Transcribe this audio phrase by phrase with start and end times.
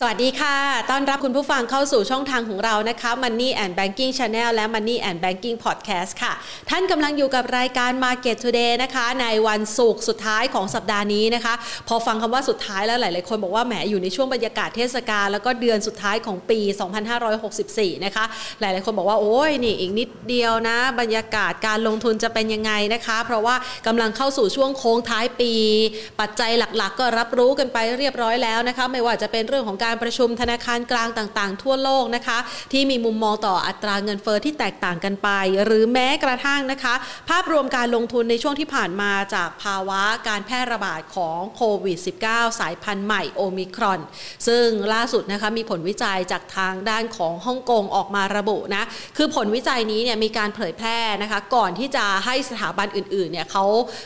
[0.00, 0.56] สวัสดีค่ะ
[0.90, 6.32] ต้อนรับคุณผู้ฟังเข้าสู่ช่องทางของเรานะคะ Money and Banking Channel และ Money and Banking Podcast ค่ะ
[6.70, 11.54] ท่านกำลังอยู่กับรายการ Market Today นะคะ ในวันศุกร์สุดท้ายของสัปดาห์นี้นะคะ
[11.88, 16.60] พอฟังคำว่าสุดท้ายแล้วหลาย ๆ คนบอกว่าแหมอยู่ในช่วงบรรยากาศเทศกาลแล้วก็เดือนสุดท้ายของปี
[17.32, 18.24] 2564 นะคะ
[18.60, 23.56] หลาย ๆ คนบอกว่าโอ้ยนี่อีกนิดเดียวนะ บรรยากาศการลงทุนจะเป็นยังไงนะคะ เพราะว่า
[23.86, 25.52] กำลังเข้าสู่ช่วงโค้งท้ายปี
[26.20, 32.38] ปัจจัยหลัก ๆ ก็รับรู้กันไปเรียบร้อยแล้วนะคะ ไม่ว่าจะเป็นเรื่องของการการประชุมธนาคารกลางต่างๆ ทั่วโลกนะคะ
[32.72, 35.28] ที่มีมุมมองต่ออัตราเงินเฟอ้อที่แตกต่างกันไป
[35.64, 36.94] หรือแม้กระทั่งนะคะ
[37.28, 44.00] ภาพรวมการลงทุนในช่วงที่ผ่านมาจากภาวะการแพร่ระบาดของโควิด -19 สายพันธุ์ใหม่โอมิครอน
[44.46, 48.84] ซึ่งล่าสุดนะคะมีผลวิจัยจากทางด้านของฮ่องกงออกมาระบุนะ
[49.16, 53.64] คือผลวิจัยนี้เนี่ยมีการเผยแพร่นะคะ ก่อนที่จะให้สถาบันอื่นๆเนี่ยเขา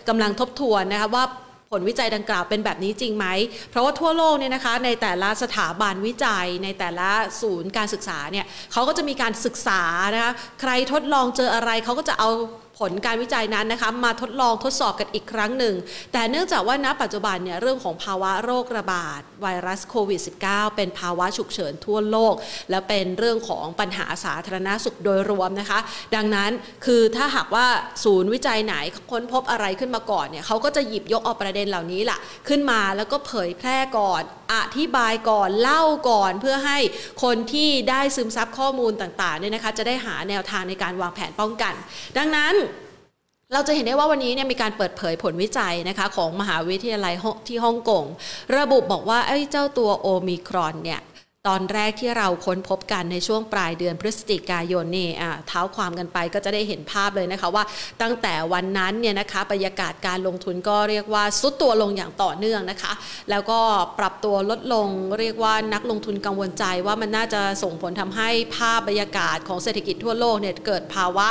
[0.09, 1.25] กำลังทบทวนนะคะว่า
[1.73, 3.27] ผลวิจัยดังกล่าวเป็นแบบนี้จริงไหม
[3.71, 7.11] เพราะว่าทั่วโลกเนี่ยนะคะในแต่ละสถาบันวิจัย ในแต่ละ
[7.41, 9.83] ศูนย์การศึกษาเนี่ยเขาก็จะมีการศึกษา
[10.15, 12.31] นะคะใครทดลองเจออะไรเขาก็จะเอา
[12.89, 15.75] ลการวิจัยนั้นนะคะมาทดลองทดสอบกันอีกครั้งหนึ่ง
[16.13, 22.35] แต่เนื่องจากว่าณปัจจุบันเนี่ยเรื่องของภาวะโรคระบาด ไวรัสโควิด -19 เป็นภาวะฉุกเฉินทั่วโลก
[22.71, 25.79] และเป็นเรื่องของปัญหาสาธารณสุขโดยรวมนะคะ
[26.17, 26.51] ดังนั้น
[26.87, 27.67] คือถ้าหากว่า
[28.05, 28.75] ศูนย์วิจัยไหน
[29.11, 34.23] ค้นพบอะไรขึ้นมาก่อนเนี่ยเขาก็จะหยิบยกเอาประเด็นเหล่านี้แหละขึ้นมาแล้วก็เผยแพร่ก่อน
[34.55, 36.79] อธิบายก่อนเล่าก่อนเพื่อให้
[37.23, 41.75] คนที่ได้ซึมซับข้อมูลต่างๆเนี่ยนะคะจะได้หาแนวทางในการวางแผนป้องกัน
[42.19, 42.55] ดังนั้น
[43.53, 47.15] เราจะเห็นได้ว่าวันนี้เนี่ยมีการเปิดเผยผลวิจัยนะคะของมหาวิทยาลัย
[47.49, 48.05] ที่ฮ่องกง
[48.59, 51.01] ระบุบอกว่าไอ้เจ้าตัวโอมิครอนเนี่ย
[51.51, 55.09] ตอนแรกที่เราค้นพบกันในช่วงปลายเดือนพฤศจิกายนนี่
[55.49, 57.65] เท้าความกันไปก็จะได้เห็นภาพเลยนะคะว่า
[58.03, 62.93] ตั้งแต่วันนั้นเนี่ยนะคะบรรยากาศการลงทุนก็เรียกว่าซุดตัวลงอย่างต่อเนื่องนะคะ
[63.31, 63.61] แล้วก็
[63.99, 71.27] ปรับตัวลดลงเรียกว่านักลงทุนกังวลใจว่ามันน่าจะส่งผลทำให้ภาพบรรยากาศของเศรษฐกิจทั่วโลกเนี่ยเกิดภาวะ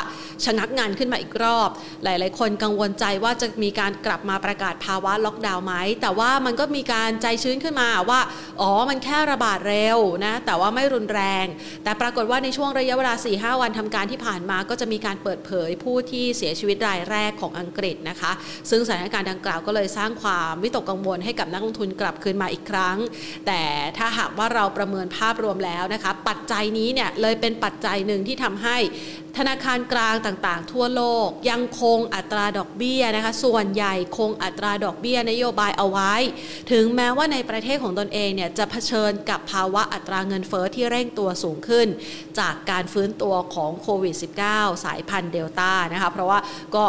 [0.46, 1.70] ชะงักงานขึ้นมาอีกรอบ
[2.04, 8.20] หลาย ๆ คนกังวลใจว่าจะมีการกลับมาประกาศภาวะล็อกดาวน์ไหมแต่ว่ามันก็มีการใจชื้นขึ้นมาว่า
[8.62, 11.46] อ๋อมันแค่ระบาดเร็วนะแต่ว่าไม่รุนแรง
[11.84, 18.32] แต่ปรากฏว่าในช่วงระยะเวลา 4-5 วันทำการที่ผ่านมาก็จะมีการเปิดเผยผู้ที่เสียชีวิตรายแรกของอังกฤษนะคะ
[18.70, 22.98] ซึ่งสถานการณ์ดังกล่าวก็เลยสร้างความวิตกกังวลให้กับนักลงทุนกลับคืนมาอีกครั้ง
[23.48, 23.62] แต่
[23.98, 28.78] ถ้าหากว่าเราประเมินภาพรวมแล้วนะคะ ปัจจัยนี้เนี่ยเลยเป็นปัจจัยหนึ่งที่ทำให้
[29.38, 36.14] ธนาคารกลางต่างๆ ทั่วโลกยังคงอัตราดอกเบี้ยนะคะส่วนใหญ่คงอัตราดอกเบี้ยนโยบายเอาไว้
[36.72, 41.88] ถึงแม้ว่าในประเทศของตนเองเนี่ยจะเผชิญกับภาวะอัตราเงินเฟอ้อที่เร่งตัวสูงขึ้น
[42.40, 44.16] จากการฟื้นตัวของโควิด
[44.50, 46.40] -19 สายพันธุ์เดลต้านะคะเพราะว่า
[46.76, 46.86] ก็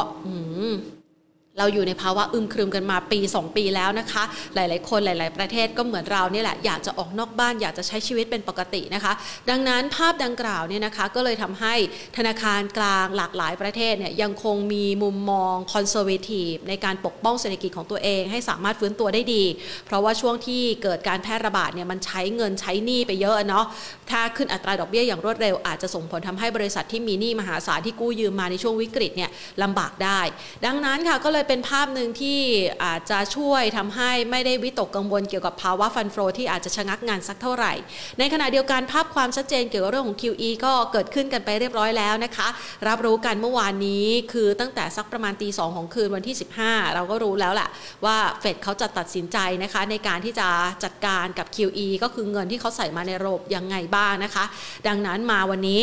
[1.59, 4.23] เราอยู่ในภาวะอึมครึมกันมาปี 2 ปีแล้วนะคะ
[4.55, 9.13] หลาย ๆ คนหลาย ๆ ประเทศก็เหมือนเราเนี่ยแหละอยากจะออกนอกบ้านอยากจะใช้ชีวิตเป็นปกตินะคะ
[9.51, 11.75] ดังนั้นภาพดังกล่าวเนี่ยนะคะก็เลยทำให้
[12.17, 19.45] ธนาคารกลางหลากหลายประเทศเนี่ยยังคงมีมุมมองคอนเซอร์เวทีฟในการปกป้องเศรษฐกิจของตัวเอง ให้สามารถฟื้นตัวได้ดี
[19.87, 23.65] เพราะว่าช่วงที่เกิดการแพร่ระบาดเนี่ยมันใช้เงินใช้หนี้ไปเยอะเนาะ
[24.11, 29.31] ถ้าขึ้นอัตราดอกเบี้ยอย่างรวดเร็วอาจจะส่งผลทำให้บริษัทที่มีหนี้มหาศาลที่กู้ยืมมาในช่วงวิกฤตเนี่ย
[29.63, 30.21] ลำบากได้
[30.67, 32.41] ดังนั้นค่ะก็เลยเป็นภาพหนึ่งที่
[32.85, 37.73] อาจจะช่วยทำให้ไม่ได้วิตกกังวลเกี่ยวกับภาวะฟันโฟที่อาจจะชะงักงานสักเท่าไหร่
[38.19, 42.49] ในขณะเดียวกันภาพความชัดเจนเกี่ยวกับเรื่องของ QE ก็เกิดขึ้นกันไปเรียบร้อยแล้วนะคะ
[42.89, 47.69] รับรู้กันเมื่อวานนี้คือตั้งแต่สักประมาณตีสองของคืนวันที่ 15 เราก็รู้แล้วแหละ
[48.05, 50.49] ว่าเฟดเขาจะตัดสินใจนะคะในการที่จะ
[50.85, 54.45] จัดการกับ QE ก็คือเงินที่เขาใส่มาในระบบยังไงบ้างนะคะ
[54.87, 55.83] ดังนั้นมาวันนี้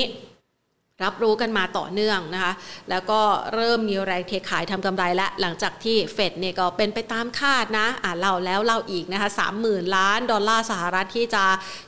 [1.03, 2.53] รับรู้กันมาต่อเนื่องนะคะ
[2.89, 3.21] แล้วก็
[3.53, 11.43] เริ่มมีแรงเทขายทำกำไรและ หลังจากที่เฟดเนี่ยก็เป็นไปตามคาดนะ อ่าเล่าแล้วเล่าอีกนะคะสามหมื่นล้านดอลลาร์สหรัฐที่จะ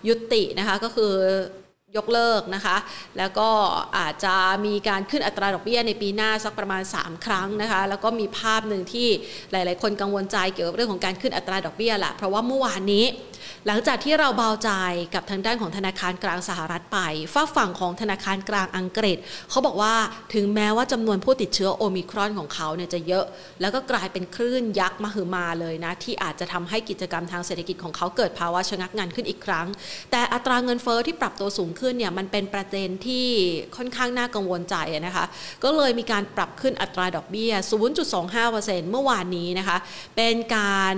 [0.07, 1.13] ยุตินะคะก็คือ
[1.97, 2.77] ยกเลิกนะคะ
[3.17, 3.49] แล้วก็
[3.97, 4.35] อาจจะ
[4.65, 9.07] มีการขึ้นอัตราดอกเบี้ยในปีหน้าสักประมาณ 3 ครั้งนะคะ แล้วก็มีภาพหนึ่งที่
[9.51, 13.05] หลาย ๆ คนกังวลใจเกี่ยวกับเรื่องของการขึ้นอัตราดอกเบี้ยแหละเพราะว่าเมื่อวานนี้
[13.67, 14.69] หลังจากที่เราเบาใจ
[15.15, 16.99] กับทางด้านของธนาคารกลางสหรัฐไป
[17.33, 19.17] ฝากฝั่งของธนาคารกลางอังกฤษ
[19.49, 19.93] เขาบอกว่า
[20.33, 23.25] ถึงแม้ว่าจำนวนผู้ติดเชื้อโอมิครอนของเขาเนี่ยจะเยอะ
[23.61, 29.67] แล้วก็กลายเป็นคลื่นยักษ์มหึมาเลยนะ ที่อาจจะทำให้กิจกรรมทางเศรษฐกิจของเขาเกิดภาวะชะงักงันขึ้นอีกครั้ง
[30.11, 33.27] แต่อัตราเงินเฟอ้อที่ปรับตัวสูงขึ้นเนี่ยมันเป็นประเด็นที่
[33.77, 34.75] ค่อนข้างน่ากังวลใจ
[35.05, 35.25] นะคะ
[35.63, 37.53] ก็เลยมีการปรับขึ้นอัตราดอกเบี้ย
[38.21, 39.77] 0.25%เมื่อวานนี้นะคะ
[40.15, 40.97] เป็นการ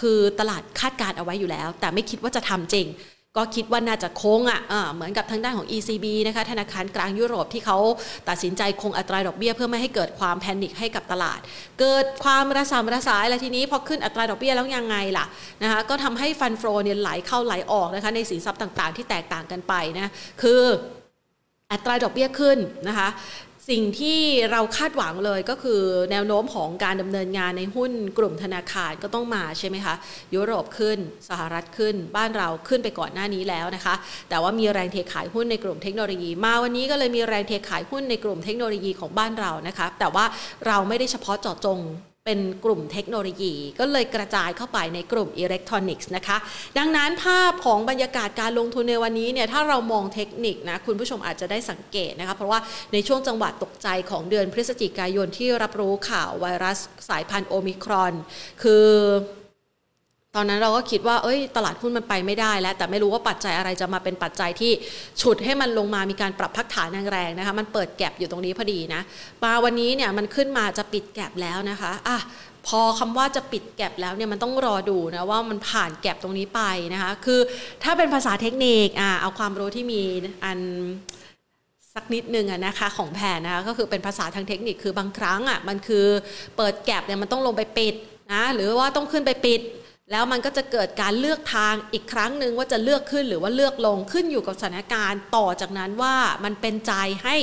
[0.00, 2.88] คือตลาดคาดการเอาไว้อยู่แล้ว แต่ไม่คิดว่าจะทำจริง
[3.36, 4.60] ก็คิดว่าน่าจะโค้งอะ
[4.94, 7.78] เหมือนกับทางด้านของ ECB นะคะธนาคารกลางยุโรปที่เขา
[8.28, 11.40] ตัดสินใจคงอัตราดอกเบี้ยเพื่อไม่ให้เกิดความแพนิคให้กับตลาด
[11.80, 15.26] เกิดความระสำระสายอะไรทีนี้พอขึ้นอัตราดอกเบี้ยแล้วยังไงล่ะ
[15.62, 20.10] นะคะก็ทำให้ฟันโฟเนี่ยไหลเข้าไหลออกนะคะในสินทรัพย์ต่างๆ ที่แตกต่างกันไปนะ
[20.42, 20.62] คือ
[21.72, 22.58] อัตราดอกเบี้ยขึ้น
[22.88, 23.08] นะคะ
[23.72, 24.20] สิ่งที่
[24.52, 29.94] เราคาดหวังเลยก็คือแนวโน้มของการดำเนินงานในหุ้นกลุ่มธนาคารก็ต้องมาใช่ไหมคะ
[30.34, 30.98] ยุโรปขึ้น
[31.28, 33.94] สหรัฐขึ้น บ้านเราขึ้นไปก่อนหน้านี้แล้วนะคะ
[34.28, 40.24] แต่ว่ามีแรงเทขายหุ้นในกลุ่มเทคโนโลยี มาวันนี้ก็เลยมีแรงเทขายหุ้นในกลุ่มเทคโนโลยีของบ้านเรานะคะ แต่ว่า
[40.66, 41.80] เราไม่ได้เฉพาะเจาะจง
[42.26, 46.36] เป็นกลุ่มเทคโนโลยี ก็เลยกระจายเข้าไปในกลุ่มอิเล็กทรอนิกส์นะคะ
[46.78, 52.58] ดังนั้นภาพของบรรยากาศการลงทุนในวันนี้เนี่ยถ้าเรามองเทคนิคนะคุณผู้ชมอาจจะได้สังเกตนะคะ เพราะว่า
[52.92, 56.78] ในช่วงจังหวะตกใจของเดือนพฤศจิกายนที่รับรู้ข่าวไวรัส
[57.08, 58.14] สายพันธุ์โอมิครอน
[58.62, 58.86] คือ
[60.36, 64.72] ตอนนั้นเราก็คิดว่าเอ้ย ตลาดหุ้นมันไปไม่ได้แล้ว แต่ไม่รู้ว่าปัจจัยอะไรจะมาเป็นปัจจัยที่
[65.20, 69.02] ฉุดให้มันลงมามีการปรับพักฐานแรงๆนะคะ มันเปิดแก็บอยู่ตรงนี้พอดีนะ
[69.42, 72.18] มาวันนี้เนี่ยมันขึ้นมาจะปิดแก็บแล้วนะคะอะ
[72.66, 76.60] พอคำว่าจะปิดแก็บแล้วเนี่ยมันต้องรอดูนะว่ามันผ่านแก็บตรงนี้ไป
[76.92, 77.40] นะคะ คือ
[77.82, 80.02] ถ้าเป็นภาษาเทคนิคอะเอาความรู้ที่มี
[80.44, 80.58] อัน
[81.94, 86.06] สักนิดนึงอะนะคะของแผนนะคะก็คือเป็นภาษาทางเทคนิคคือบางครั้งอะมันคือ
[86.56, 87.94] เปิดแก็บเนี่ยมันต้องลงไปปิด
[88.32, 89.60] นะหรือว่าต้องขึ้นไปปิด
[90.12, 96.14] แล้วมันก็จะเกิดการเลือกทางอีกครั้งหนึ่งว่าจะเลือกขึ้นหรือว่าเลือกลงขึ้นอยู่กับสถานการณ์ต่อจากนั้นว่า
[96.44, 96.92] มันเป็นใจ
[97.24, 97.36] ให้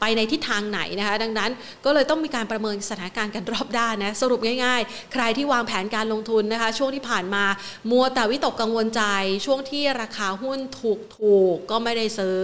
[0.00, 1.50] ไปในทิศทางไหนนะคะ ดังนั้น
[1.84, 7.44] ก็เลยต้องมีการประเมินสถานการณ์กันรอบด้านนะสรุปง่ายๆ ใครที่วางแผนการลงทุนนะคะ ช่วงที่ผ่านมา
[7.90, 9.02] มัวแต่วิตกกังวลใจ
[9.46, 12.40] ช่วงที่ราคาหุ้นถูกถูกก็ไม่ได้ซื้อ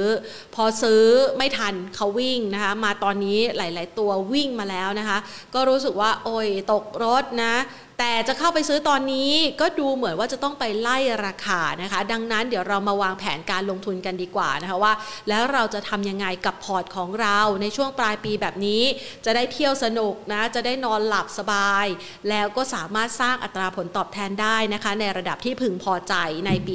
[0.55, 1.05] พอซื้อ
[1.37, 5.19] ไม่ทันเขาวิ่งนะคะ มาตอนนี้หลาย ๆ ตัววิ่งมาแล้วนะคะ
[5.55, 7.55] ก็รู้สึกว่าโอ้ยตกรถนะ
[7.99, 14.93] แต่จะเข้าไปซื้อตอนนี้ก็ดูเหมือนว่าจะต้องไปไล่ราคานะคะ ดังนั้นเดี๋ยวเรามาวางแผนการลงทุนกันดีกว่านะคะว่า
[15.29, 18.83] แล้วเราจะทำยังไงกับพอร์ตของเราในช่วงปลายปีแบบนี้
[19.25, 21.87] จะได้เที่ยวสนุกนะ จะได้นอนหลับสบาย
[22.31, 26.15] แล้วก็สามารถสร้างอัตราผลตอบแทนได้นะคะ ในระดับที่พึงพอใจ
[26.47, 26.75] ในปี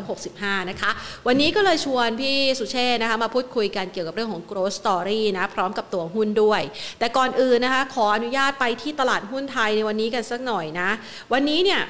[0.00, 0.90] 2565 นะคะ
[1.26, 6.62] วันนี้ก็เลยชวนพี่สุเชษนะคะมาพูดคุยกันเกี่ยวกับเรื่องของ growth story นะพร้อมกับตัวหุ้นด้วย
[6.98, 10.88] แต่ก่อนอื่นนะคะขออนุญาตไปที่ตลาดหุ้นไทยในวันนี้กันสักหน่อยนะ
[11.32, 11.82] วันนี้เนี่ย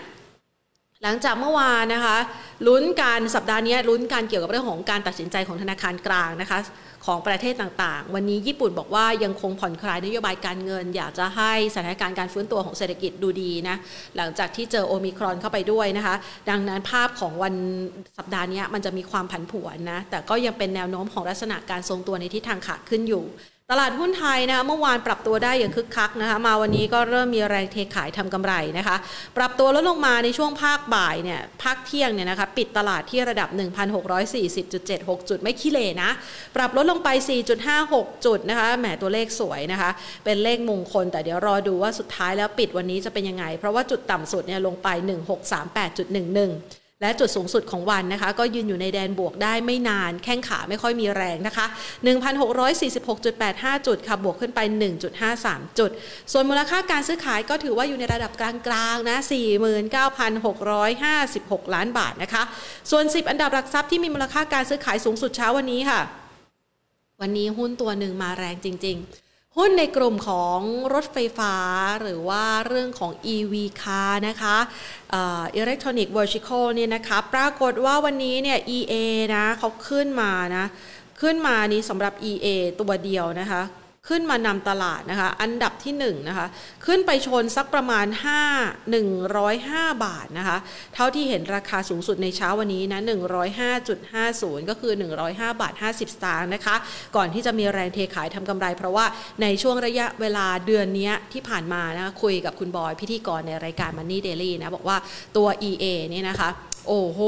[1.02, 2.18] หลังจากเมื่อวานนะคะ
[2.66, 6.58] ลุ้นการสัปดาห์นี้ลุ้นการเกี่ยวกับเรื่องของการตัดสินใจของธนาคารกลางนะคะ
[7.06, 13.76] ของประเทศต่างๆ วันนี้ญี่ปุ่นบอกว่ายังคงผ่อนคลายนโยบายการเงิน อยากจะให้สถานการณ์การฟื้นตัวของเศรษฐกิจดูดีนะ
[14.16, 16.14] หลังจากที่เจอโอมิครอนเข้าไปด้วยนะคะ
[16.50, 17.54] ดังนั้นภาพของวัน
[18.18, 23.24] สัปดาห์นี้มันจะมีความผันผวนนะแต่ก็ยังเป็นแนวโน้มของลักษณะการทรงตัวในทิศทางขาขึ้นอยู่
[23.72, 28.96] ตลาดหุ้นไทยนะคะเมื่อวานปรับตัวได้อย่างคึกคักนะคะมาวันนี้ก็เริ่มมีแรงเทขายทำกำไรนะคะ
[29.36, 33.48] ปรับตัวลดลงมาในช่วงภาคบ่ายเนี่ยภาคเที่ยงเนี่ยนะคะปิดตลาดที่ระดับ
[34.38, 36.10] 1,640.76 จุดไม่ขี้เลนะ
[36.56, 37.08] ปรับลดลงไป
[37.66, 39.90] 4.56 จุดนะคะแหมตัวเลขสวยนะคะ
[40.24, 51.66] เป็นเลขมงคล แต่เดี๋ยวรอดูว่าสุดท้ายแล้วปิดวันนี้จะเป็นยังไง เพราะว่าจุดต่ำสุดเนี่ยลงไป 1638.11 และจุดสูงสุดของวันนะคะ ก็ยืนอยู่ในแดนบวกได้ไม่นาน แข้งขาไม่ค่อยมีแรงนะคะ
[52.76, 54.60] 1,646.85 จุดค่ะ บวกขึ้นไป
[55.18, 55.90] 1.53 จุด
[56.32, 59.18] ส่วนมูลค่าการซื้อขายก็ถือว่าอยู่ในระดับกลางๆนะ
[61.06, 62.42] 49,656 ล้านบาทนะคะ
[62.90, 66.00] ส่วน 10 อันดับหลักทรัพย์ที่มีมูลค่าการซื้อขายสูงสุดเช้าวันนี้ค่ะ
[67.20, 70.60] วันนี้หุ้นตัวหนึ่งมาแรงจริง ๆ หุ้นในกลุ่มของ
[70.94, 71.54] รถไฟฟ้า
[72.00, 74.56] หรือว่าเรื่องของ EV car นะคะ
[75.12, 78.94] electric vehicle เนี่ยนะคะ ปรากฏว่าวันนี้เนี่ย EA
[79.34, 80.64] นะเขาขึ้นมานะ
[81.20, 82.46] ขึ้นมานี้สำหรับ EA
[82.80, 83.62] ตัวเดียวนะคะ
[84.08, 86.46] ขึ้นมานำตลาดนะคะ อันดับที่1นนะคะ
[86.86, 88.06] ขึ้นไปชนสักประมาณ
[88.96, 90.56] 5 105 บาทนะคะ
[90.94, 93.00] เท่าที่เห็นราคาสูงสุดในเช้าวันนี้นะ
[93.84, 94.92] 105.50 ก็คือ
[95.26, 96.76] 105 บาท 50 สตางค์นะคะ
[97.16, 99.06] ก่อนที่จะมีแรงเทขายทำกำไร เพราะว่า
[99.42, 104.98] ในช่วงระยะเวลาเดือนนี้ที่ผ่านมานะคุยกับคุณบอยพิธีกรในรายการ Money Daily นะ บอกว่า
[105.36, 106.50] ตัว EA เนี่ยนะคะ
[106.88, 107.20] โอ้โห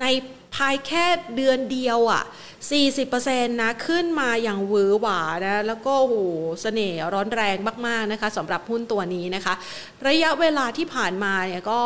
[0.00, 0.06] ใน
[0.56, 2.24] ภายแค่เดือนเดียวอะ่ะ
[2.66, 6.16] 40%นะขึ้นมาอย่างวือหวานะแล้วก็โห
[6.62, 9.54] เสน่ห์ร้อนแรงมากๆนะคะสำหรับหุ้นตัวนี้นะคะ
[10.08, 11.80] ระยะเวลาที่ผ่านมาเนี่ยก็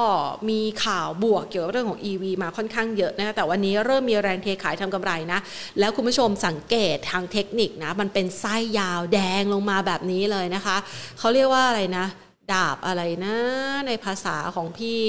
[0.51, 5.41] มีข่าวบวกเกี่ยวกับเรื่องของ EV มาค่อนข้างเยอะนะคะแต่วันนี้เริ่มมีแรงเทขายทำกำไรนะ
[5.79, 10.77] แล้วคุณผู้ชมสังเกตทางเทคนิคนะ มันเป็นไส้ยาวแดงลงมาแบบนี้เลยนะคะ
[11.19, 12.07] เขาเรียกว่าอะไรนะ
[12.53, 13.37] ดาบอะไรนะ
[13.87, 15.01] ในภาษาของพี่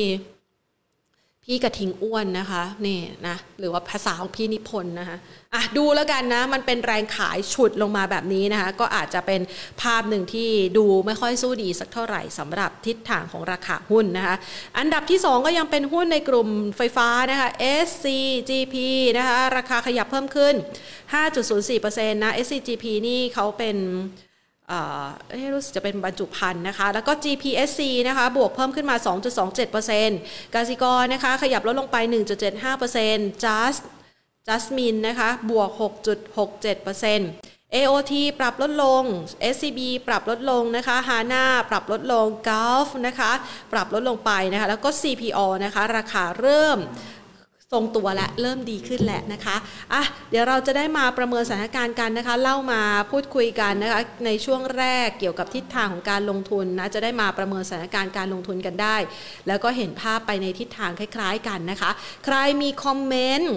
[1.54, 5.18] พี่กระทิงอ้วนนะคะนี่นะหรือว่าภาษาของพี่นิพนธ์นะคะ
[5.54, 9.42] อะดูแล้วกันนะมันเป็นแรงขายฉุดลงมาแบบนี้นะคะก็อาจจะเป็น
[9.82, 14.36] ภาพหนึ่งที่ดูไม่ค่อยสู้ดีสักเท่าไหร่สำหรับทิศทางของราคาหุ้นนะคะ
[14.78, 17.50] อันดับที่ 2 ก็ยังเป็นหุ้นในกลุ่มไฟฟ้านะคะ
[17.86, 18.76] SCGP
[19.18, 20.56] นะคะราคาขยับเพิ่มขึ้น
[21.34, 23.78] 5.04%นะ SCGP นี่เขาเป็น
[25.54, 28.96] รู้สึกจะเป็นบรรจุภัณฑ์นะคะ แล้วก็ GPSC นะคะ บวกเพิ่มขึ้นมา
[29.76, 31.98] 2.27%กสิกรนะคะ ขยับลดลงไป
[32.70, 33.82] 1.75% Just
[34.48, 39.04] Jasmine นะคะ บวก 6.67% AOT ปรับลดลง
[39.54, 43.32] SCB ปรับลดลงนะคะ HANA ปรับลดลง Gulf นะคะ
[43.74, 46.78] ปรับลดลงไปนะคะ แล้วก็ CPO นะคะ ราคาเริ่ม
[47.74, 49.56] ทรงตัวและเริ่มดีขึ้นแหละนะคะ
[49.94, 58.98] อะเดี๋ยวเราจะได้มาประเมินสถานการณ์กันนะคะ เล่ามาพูดคุยกันนะคะ ในช่วงแรกเกี่ยวกับทิศทางของการลงทุนนะจะได้มาประเมินสถานการณ์การลงทุนกันได้
[59.48, 61.92] แล้วก็เห็นภาพไปในทิศทางคล้าย ๆ กันนะคะ
[62.26, 63.54] ใครมีคอมเมนต์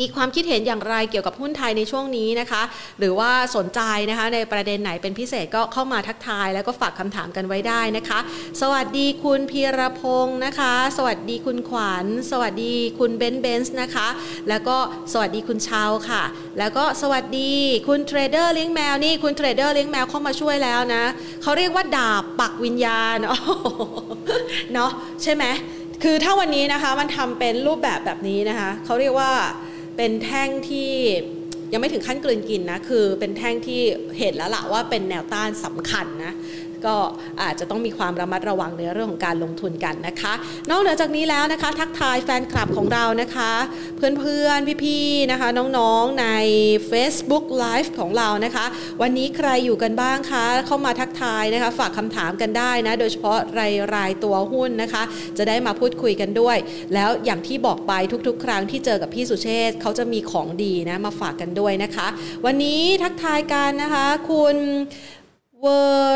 [0.00, 2.62] มีความคิดเห็นอย่างไรเกี่ยวกับหุ้นไทยในช่วงนี้นะคะ
[2.98, 3.80] หรือว่าสนใจ
[4.10, 8.18] นะคะในประเด็นไหนเป็นพิเศษก็เข้ามาทักทาย แล้วก็ฝากคำถามกันไว้ได้นะคะ
[8.60, 14.08] สวัสดีคุณพีรพงศ์นะคะ สวัสดีคุณขวัญ สวัสดีคุณเบนเบนส์นะคะ
[14.48, 14.76] แล้วก็
[15.12, 16.22] สวัสดีคุณชาวค่ะ
[16.58, 17.52] แล้วก็สวัสดี
[17.88, 21.04] คุณเทรดเดอร์เลี้ยงแมวนี่คุณเทรดเดอร์เลี้ยงแมวเข้ามาช่วยแล้วนะ
[21.42, 23.16] เขาเรียกว่าดาบปักวิญญาณ
[24.74, 24.90] เนาะ
[25.22, 25.44] ใช่ไหม
[26.02, 29.30] คือถ้าวันนี้นะคะมันทำเป็นรูปแบบแบบนี้นะคะเขาเรียกว่า
[29.96, 30.92] เป็นแท่งที่
[31.72, 33.80] ยังไม่ถึงขั้นกลืนกินนะ คือเป็นแท่งที่
[34.18, 36.32] เห็นแล้วล่ะว่าเป็นแนวต้านสำคัญนะ
[36.86, 36.96] ก็
[37.42, 40.32] อาจจะต้องมีความระมัดระวังในเรื่องของการลงทุนกันนะคะ
[40.70, 43.52] นอกเหนือจากนี้แล้วนะคะ ทักทายแฟนคลับของเรานะคะ
[43.96, 46.26] เพื่อนๆ พี่ๆนะคะ น้องๆใน
[46.90, 48.66] Facebook Live ของเรานะคะ
[49.02, 55.02] วันนี้ใครอยู่กันบ้างคะเข้ามาทักทายนะคะ ฝากคำถามกันได้นะ โดยเฉพาะรายรายตัวหุ้นนะคะ
[55.38, 56.56] จะได้มาพูดคุยกันด้วย
[56.94, 57.92] แล้วอย่างที่บอกไป
[58.26, 62.06] ทุกๆ ครั้งที่เจอกับพี่สุเชษเขาจะมีของดีนะมาฝากกันด้วยนะคะ
[62.46, 64.56] วันนี้ทักทายกันนะคะ คุณ
[65.64, 65.68] เว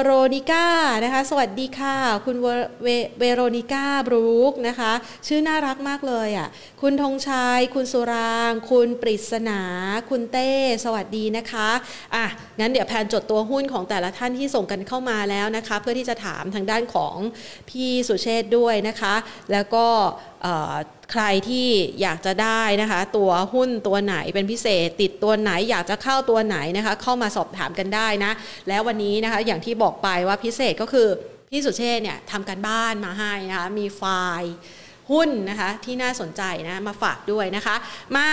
[0.03, 0.67] โรนิก้า
[1.05, 1.97] นะคะ สวัสดีค่ะ
[2.27, 4.93] คุณเวเวโรนิก้าบรูคนะคะ
[5.27, 6.49] ชื่อน่ารักมากเลยอะ
[6.83, 9.61] คุณธงชัย คุณสุราง คุณปริศนา
[10.11, 10.51] คุณเต้
[10.85, 11.69] สวัสดีนะคะ
[12.15, 12.25] อะ
[12.61, 17.17] งั้นเดี๋ยวแพนจดตัวหุ้นของแต่ละท่านที่ส่งกันเข้ามาแล้วนะคะ เพื่อที่จะถามทางด้านของ
[17.71, 19.15] พี่สุเชษด้วยนะคะ
[19.53, 19.87] แล้วก็
[21.15, 21.69] ใครที่
[22.01, 28.33] อยากจะได้นะคะ ตัวหุ้นตัวไหนเป็นพิเศษ ติดตัวไหนอยากจะเข้าตัวไหนนะคะ เข้ามาสอบถามกันได้นะ
[28.69, 31.09] แล้ววันนี้นะคะอย่างที่บอกไปว่าพิเศษก็คือ
[31.51, 34.03] พี่สุเชษเนี่ยทำการบ้านมาให้นะคะมีไฟ
[34.41, 34.53] ล์
[35.11, 37.77] หุ้นนะคะที่น่าสนใจนะมาฝากด้วยนะคะ
[38.17, 38.27] มา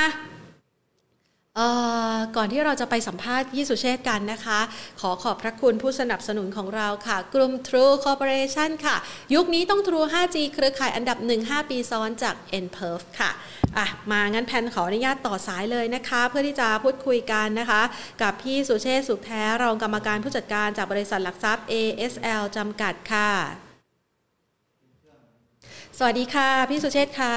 [2.36, 4.60] ก่อนที่เราจะไปสัมภาษณ์พี่สุเชษกันนะคะ
[5.02, 8.96] ขอขอบพระคุณผู้สนับสนุนของเราค่ะ กลุ่ม True Corporation ค่ะ
[9.34, 13.32] ยุคนี้ต้อง True 5G เครือข่ายอันดับ 1 5 ปีซ้อนจาก n p e r f ค่ะ
[13.78, 17.82] อะ มางั้นแพนขออนุญาตต่อสายเลยนะคะ เพื่อที่จะพูดคุยกันนะคะ
[18.22, 23.30] กับพี่สุเชษสุขแท้รองกรรมการผู้จัดการจากบริษัทหลักทรัพย์ ASL จำกัดค่ะ
[25.98, 27.36] สวัสดีค่ะ พี่สุเชษค่ะ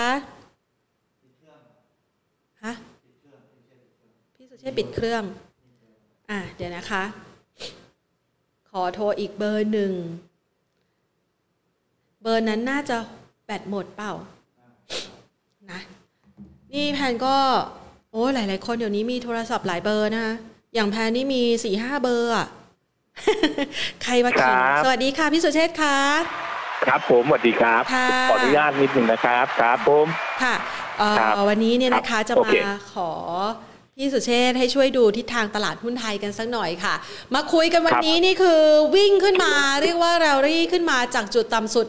[2.64, 2.74] ฮะ
[4.64, 5.22] ช่ปิดเครื่อง
[6.30, 7.04] อะเดี๋ยวนะคะ
[8.70, 9.92] ขอโทรอีกเบอร์หนึ่ง
[12.22, 12.96] เบอร์นั้นน่าจะ
[13.44, 14.12] แบตหมดเปล่า
[15.70, 15.80] นะ
[16.72, 17.36] นี่แพนก็
[18.10, 20.34] โอ้หลาย ๆ คนเดี๋ยวนี้มีโทรศัพท์หลายเบอร์นะคะ
[20.74, 22.46] อย่างแพนนี่มีสี่ห้าเบอร์อะ
[24.02, 24.54] ใครมาขิง
[24.84, 25.98] สวัสดีค่ะ พี่สุเชษค่ะ
[26.86, 27.82] ครับผมสวัสดีครับ
[28.30, 30.06] ขออนุญาตนิดหนึ่งนะครับ ครับผม
[30.42, 30.54] ค่ะ
[31.48, 32.52] วันนี้เนี่ยนะคะจะมา
[32.92, 33.10] ขอ
[33.98, 36.94] พี่สุเชษให้ช่วยดูทิศทางตลาดหุ้นไทยกันสักหน่อยค่ะ
[37.34, 38.60] มาคุยกันวันนี้นี่คือ
[38.96, 41.86] วิ่งขึ้นมาเรียกว่าแรลลี่ขึ้นมาจากจุดต่ำสุด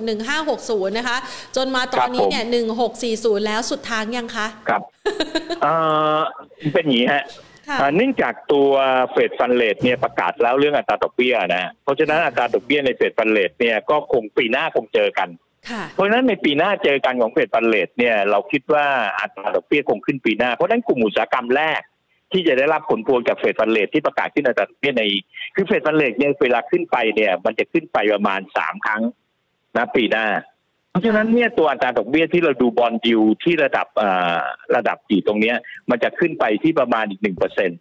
[0.47, 1.17] 1560 นะคะ
[1.55, 2.43] จนมาตอนนี้เนี่ย
[3.01, 4.81] 1640 แล้วสุดทางยังคะ ครับ
[5.63, 5.67] เอ
[6.17, 6.19] อ
[6.73, 7.23] เป็นอย่างนี้ฮะ
[7.95, 8.69] เนื่องจากตัว
[9.11, 15.29] Fed fund rate เนี่ยประกาศแล้วเรื่องอัตราดอกเบี้ยนะเพราะฉะนั้นอัตราดอกเบี้ยใน Fed fund rate เนี่ยก็คงปีหน้าคงเจอกัน
[15.93, 18.85] เพราะฉะนั้นในปีหน้าเจอกันของ Fed fund rate เนี่ยเราคิดว่า
[19.19, 21.81] อัตราดอกเบี้ยคงขึ้นปีหน้า เพราะฉะนั้นกลุ่มอุตสาหกรรมแรก
[22.35, 25.03] ที่จะได้รับผลพวงจาก Fed fund rate ที่ประกาศขึ้นอัตราดอกเบี้ยใน
[25.55, 29.01] คือ Fed fund rate เนี่ยเวลาขึ้นไปเนี่ย มันจะขึ้นไปประมาณสามครั้ง
[29.77, 30.25] นะปีหน้า
[30.89, 33.87] เพราะฉะนั้นเนี่ยตัวอัตราดอกเบี้ยที่เราดู bond yield ที่ระดับ
[34.75, 35.55] ระดับกี่ตรงเนี้ย
[35.89, 37.79] มันจะขึ้นไปที่ประมาณอีกหนึ่งเปอร์เซ็นต์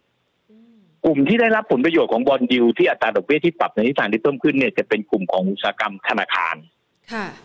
[1.05, 6.55] กลุ่มที่ได้รับผลประโยชน์ของ bond yield ที่อัตราดอกเบี้ยที่ปรับในทิศทางที่เพิ่มขึ้นเนี่ยจะเป็นกลุ่มของอุตสาหกรรมธนาคาร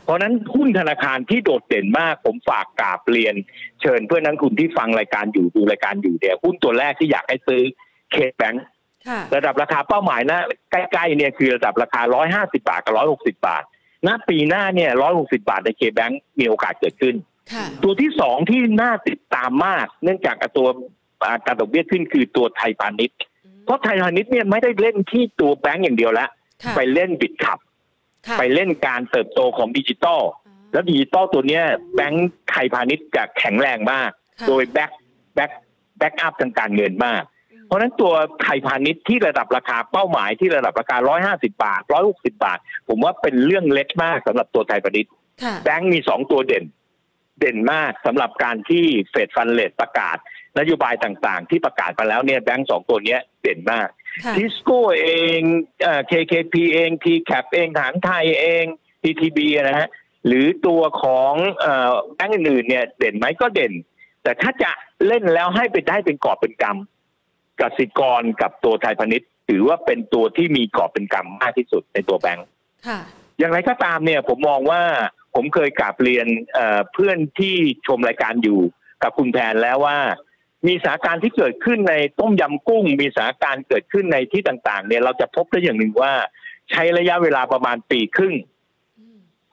[0.04, 3.34] เพราะนั้นหุ้นธนาคารที่โดดเด่นมากผมฝากกราบเรียน
[3.80, 7.62] เชิญเพื่อนนักลงทุนที่ฟังรายการอยู่ดูรายการอยู่เดี๋ยวหุ้นตัวแรกที่อยากให้ซื้อ
[8.12, 8.64] KBank
[9.34, 10.40] ระดับราคาเป้าหมายนะ
[10.70, 12.02] ใกล้ๆเนี่ยคือระดับราคา
[12.32, 13.62] 150 บาทกับ 160 บาท
[14.06, 17.14] ณปีหน้าเนี่ย 160 บาทใน KBank มีโอกาสเกิดขึ้น
[17.52, 20.68] ค่ะตัวที่สองที่น่าติดตามมาก เนื่องจากตัว
[21.30, 23.18] อัตราดอกเบี้ยขึ้นคือตัวไทยพาณิชย์
[23.64, 26.28] เพราะไทยพาณิชย์เนี่ยไม่ได้เล่นที่ตัวแบงก์อย่างเดียวแล้ว
[26.64, 27.69] ค่ะไปเล่น Bitkub ค่ะ
[28.38, 30.20] ไปเล่นการเติบโตของดิจิตอล
[30.72, 34.10] แล้วดิจิตอลตัวเนี้ยแบงก์ไทยพาณิชย์จะแข็งแรงมาก
[34.40, 34.90] ค่ะโดย back
[35.34, 35.50] back
[35.98, 37.22] backup ทางการเงินมาก
[37.66, 38.12] เพราะฉะนั้นตัว
[38.42, 40.96] ไทยพาณิชย์ที่ระดับราคาเป้าหมายที่ระดับราคา
[41.32, 42.58] 150 บาท 160 บาท
[42.88, 45.12] ผมว่าเป็นเรื่องเล็กมากสำหรับตัวไทยพาณิชย์
[45.42, 46.64] ค่ะแบงก์มีสองตัวเด่น
[47.40, 50.16] เด่นมากสำหรับการที่ Fed fund rate ประกาศ
[50.58, 53.88] นโยบายต่างๆ ที่ประกาศไปแล้วเนี่ยแบงก์สองตัวเนี้ยเด่นมาก
[54.24, 55.40] ค่ะทิสโก้เอง
[55.82, 58.64] เอ่อ KKP เอง TCAP เองฐานไทยเอง
[59.02, 59.88] TTB นะฮะ
[60.26, 63.72] หรือตัวของเอ่อแบงก์อื่นๆเนี่ยเด่นไหมก็เด่น
[64.22, 64.70] แต่ถ้าจะ
[65.06, 72.46] เล่นแล้วให้ไปได้เป็นกอบเป็นกำกสิกรกับตัวไทยพาณิชย์ ถือว่าเป็นตัวที่มีกอบเป็นกำมากที่สุดในตัวแบงก์
[72.86, 73.00] ค่ะ
[73.38, 74.82] อย่างไรก็ตามเนี่ยผมมองว่า
[75.34, 78.60] ผมเคยกราบเรียนเอ่อเพื่อนที่ชมรายการอยู่
[79.02, 79.98] กับคุณแพนแล้วว่า
[80.66, 86.12] มีสถานการณ์ที่เกิดขึ้นในต้มยำกุ้ง มีสถานการณ์เกิดขึ้นในที่ต่างๆ เนี่ยเราจะพบได้อย่างหนึ่งว่า
[86.70, 88.34] ใช้ระยะเวลาประมาณปีครึ่ง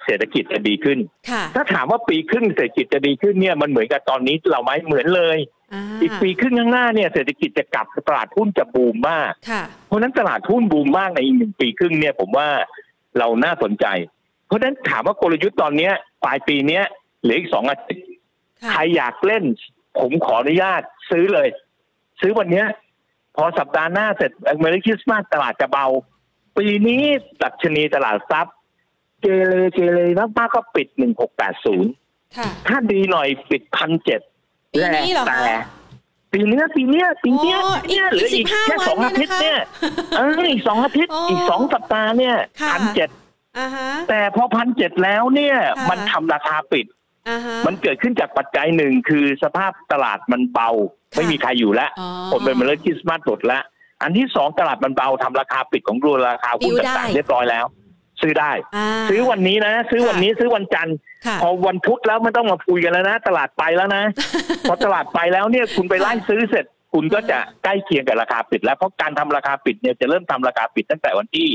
[0.05, 0.99] เศรษฐกิจจะดีขึ้น
[1.29, 5.37] ค่ะถ้าถามว่าปีครึ่งเศรษฐกิจจะดีขึ้นเนี่ยมันเหมือนกับตอนนี้เราไหมเหมือนเลย
[5.73, 12.49] อ่าอีกปีครึ่งข้างหน้าเนี่ยเศรษฐกิจจะกลับตลาดหุ้นจะบูมมากค่ะเพราะฉะนั้นตลาดหุ้นบูมมากในอีกหนึ่งปีครึ่งเนี่ยผมว่า
[13.17, 13.85] เราน่าสนใจ
[14.47, 15.93] เพราะฉะนั้นถามว่ากลยุทธ์ตอนเนี้ย
[16.25, 16.83] ปลายปีเนี้ย
[17.21, 18.05] เหลืออีกสองอาทิตย์
[18.61, 19.43] ค่ะใครอยากเล่น
[19.99, 21.47] ผมขออนุญาตซื้อเลย
[22.21, 22.67] ซื้อวันเนี้ย
[23.35, 25.87] พอสัปดาห์หน้าเสร็จอเมริกาคริสต์มาสตลาดจะเบา
[26.57, 27.01] ปีนี้
[27.41, 28.55] ดัชนีตลาดทรัพย์
[29.21, 31.91] เจเลเจเลมากๆก็ปิดหนึ่งหกแปดศูนย์
[32.37, 34.21] ค่ะถ้าดีหน่อยปิดพันเจ็ด
[34.73, 35.57] ปีนี้เหรอคะแต่
[36.33, 43.09] ปีเนี้ยปีเนี้ยปีเนี้ยโอ้เนี่ยอีกเหลืออีก15แค่สองวัอานทิตย์เนี่ยเนี่ยนะคะเอออีกสองอาทิตย์โอ้อีกสองสัปดาห์เนี่ยค่ะพันเจ็ด
[43.57, 46.96] อ่าฮะแต่พอพันเจ็ดแล้วเนี่ยค่ะมันทำราคาปิดอ่าฮะ
[47.67, 50.69] มันเกิดขึ้นจากปัจจัยหนึ่งคือสภาพตลาดมันเบา
[51.13, 53.63] ค่ะไม่มีใครอยู่แล้วอ๋อคนเป็นมาเลคริสต์มาสหมดแล้ว
[54.03, 57.65] อันที่สองตลาดมันเบาทำราคาปิดของรูราคาหุ้นดิวได้ต่างๆเรียบร้อยแล้ว
[58.21, 64.03] ซื้อได้อ่าซื้อวันนี้นะ ซื้อวันนี้ซื้อวันจันทร์ค่ะพอวันพุธแล้วไม่ต้องมาคุยกันแล้วนะ ตลาดไปแล้วนะ
[64.69, 71.47] พอตลาดไปแล้วเนี่ยคุณไปไล่ซื้อเสร็จ คุณก็จะใกล้เคียงกับราคาปิด แล้วเพราะการทำราคาปิดเนี่ยจะเริ่มทำราคาปิดตั้งแต่วันที่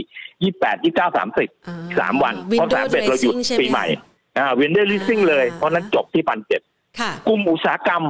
[0.43, 3.87] ยี่แปดยี่เก้าสามสิบอ่สามวันเพราะ Window สามเบ็ดเราหยุด dressing ใช่ไหมปีใหม่
[4.39, 6.61] อ่าวินเดอร์ลิสซิ่งเลย เพราะนั้นจบที่พันเจ็ด
[7.01, 8.03] ค่ะกลุ่มอุตสาหกรรม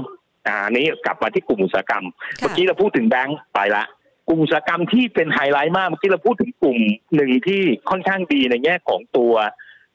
[0.46, 3.84] อ่าอันนี้กลับมาที่กลุ่มอุตสาหกรรมค่ะเมื่อกี้เราพูดถึงแบงก์ไปละ
[4.28, 6.78] กลุ่มอุตสาหกรรมที่เป็นไฮไลท์มากเมื่อกี้เราพูดถึงกลุ่ม
[7.14, 9.32] หนึ่งที่ค่อนข้างดีในแง่ของตัว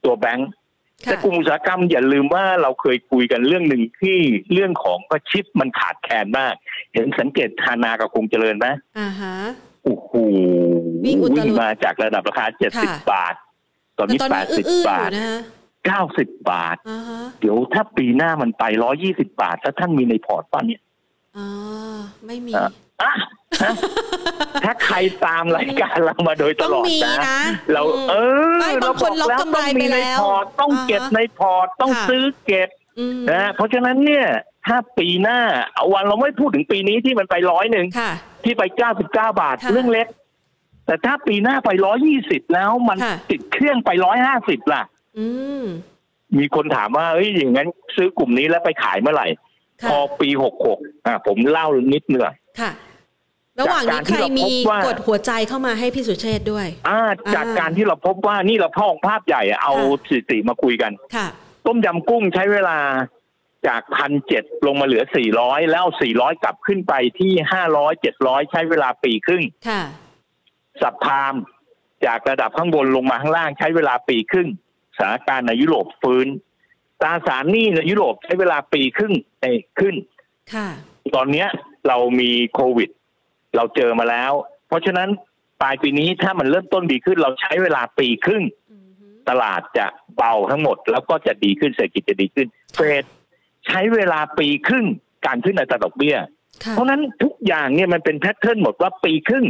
[0.05, 0.49] ตัวแบงก์
[1.05, 4.17] ค่ะแต่กลุ่มอุตสาหกรรมอย่าลืมว่าเราเคยคุยกันเรื่องหนึ่งที่
[4.53, 6.53] เรื่องของประชิปมันขาดแคลนมาก
[6.93, 8.67] เห็นสังเกตธานากับคงเจริญไหม
[8.99, 9.35] อ่าฮะ
[9.83, 10.11] โอ้โห
[11.05, 13.35] วิ่งอุตลุดมาจากระดับราคาเจ็ดสิบค่ะบาท
[13.97, 15.39] ตอนแต่นี้ตอนแปนี้ดสิบอื้อๆอบาทยู่นะฮะ
[15.87, 20.81] เก้าสิบบาทอ่าฮะเดี๋ยวถ้าปีหน้ามันไปร้อยี่สิบาท ถ้าท่านมีในพอร์ตป่ะเนี่ย
[21.37, 22.69] อ่าไม่มีอะ
[23.01, 23.13] อะ
[23.63, 23.73] ฮะ
[24.63, 27.39] ถ้าใครตามรายการเรามาโดยตลอดต้องมีนะนะ
[27.73, 28.15] เราอืมเอ
[28.53, 32.69] อไม่เราบางคนล็อกกำไรต้องมีในไปแล้วพอร์ตต้องเก็บอ่าฮะในพอร์ตต้องค่ะซื้อเก็บ
[32.99, 34.25] อืมนะเพราะฉะนั้นเนี่ย
[34.67, 35.39] ถ้าปีหน้า
[35.73, 38.11] เอาวันเราไม่พูดถึงปีนี้ที่มันไปร้อยหนึ่งค่ะ
[38.43, 40.07] ที่ไปเก้าสิบเก้าบาทค่ะเรื่องเล็ก
[40.85, 44.96] แต่ถ้าปีหน้าไปร้อยี่สิบแล้วมันค่ะติดเครื่องไปร้อยห้าสิบล่ะอื
[45.61, 45.65] ม
[46.37, 49.27] มีคนถามว่าเอ้ยอย่างนั้น ซื้อกลุ่มนี้แล้วไปขายเมื่อไหร่
[49.81, 52.71] ค่ะพอปีหกหกอะผมเล่านิดเหนื่อยค่ะ
[53.59, 56.99] ระหว่างนี้จากการที่ใครเรามีพบว่ากดหัวใจเข้ามาให้พี่สุเชษฐ์ด้วย อ่า
[57.35, 61.27] จากอ่าการที่เราพบว่านี่เราพ่องภาพใหญ่อะเอาค่ะสถิติมาคุยกันค่ะ
[61.65, 62.77] ต้มยำกุ้งใช้เวลา
[63.67, 69.81] จากพันเจ็ดลงมาเหลือสี่ร้อยแล้วสี่ร้อยกลับขึ้นไปที่ห้าร้อยเจ็ดร้อยใช้เวลาปีครึ่งค่ะ
[70.81, 71.33] สับพาม
[72.05, 74.47] จากระดับข้างบนลงมาข้างล่างใช้เวลาปีครึ่ง
[74.97, 76.27] สถานการณ์ในยุโรปฟื้น
[77.01, 79.95] ตราสารหนี้ในยุโรปใช้เวลาปีครึ่งเอ้ยขึ้น
[80.53, 80.67] ค่ะ
[81.15, 81.47] ตอนเนี้ย
[81.87, 82.89] เรามีโควิด
[83.55, 84.31] เราเจอมาแล้ว
[84.67, 85.09] เพราะฉะนั้น
[85.61, 93.03] ปลายปีนี้ถ้ามันเริ่มต้นดีขึ้น เราใช้เวลาปีครึ่งอือฮึตลาดจะเบาทั้งหมด แล้วก็จะดีขึ้นเศรษฐกิจจะดีขึ้น เฟด
[93.67, 94.85] ใช้เวลาปีครึ่ง
[95.25, 96.17] การขึ้นอัตราดอกเบี้ย
[96.63, 99.45] ค่ะเพราะฉะนั้นทุกอย่างเนี่ยมันเป็นแพทเทิร์นหมดว่าปีครึ่ง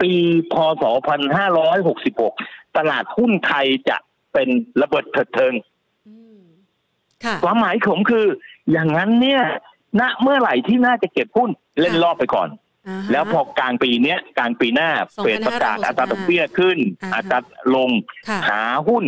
[0.00, 0.10] ปี
[0.52, 0.84] พศ
[1.80, 3.96] 2566 ตลาดหุ้นไทยจะ
[4.32, 4.48] เป็น
[4.82, 5.54] ระเบิดเถิดเทิง
[6.08, 6.40] อืม
[7.24, 8.26] ค่ะความหมายผมคือ
[8.70, 9.42] อย่างนั้นเนี่ย
[10.00, 12.48] ณเมื่อไหร่ที่น่าจะเก็บหุ้นเล่นรอบไปก่อน
[12.88, 17.38] อ่าฮะแล้วพอกลางปีเนี้ยกลางปีหน้า2565เฟดประกาศอัตราดอกเบี้ยขึ้นอ่าฮะอัตรา
[17.74, 17.90] ลง
[18.28, 19.04] ค่ะหาหุ้น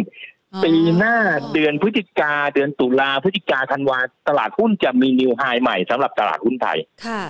[0.55, 1.17] อ๋อปีหน้า
[1.53, 7.23] เดือนพฤศจิกาเดือนตุลาพฤศจิกาธันวาตลาดหุ้นจะมีนิวไฮใหม่สำหรับตลาดหุ้นไทยค่ะ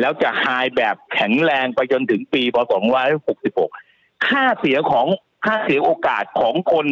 [0.00, 2.72] แล้วจะไฮแบบแข็งแรงไปจนถึงปีพศ
[3.48, 5.06] 2566 ค่าเสียของ
[5.46, 6.86] ค่าเสียโอกาสของคน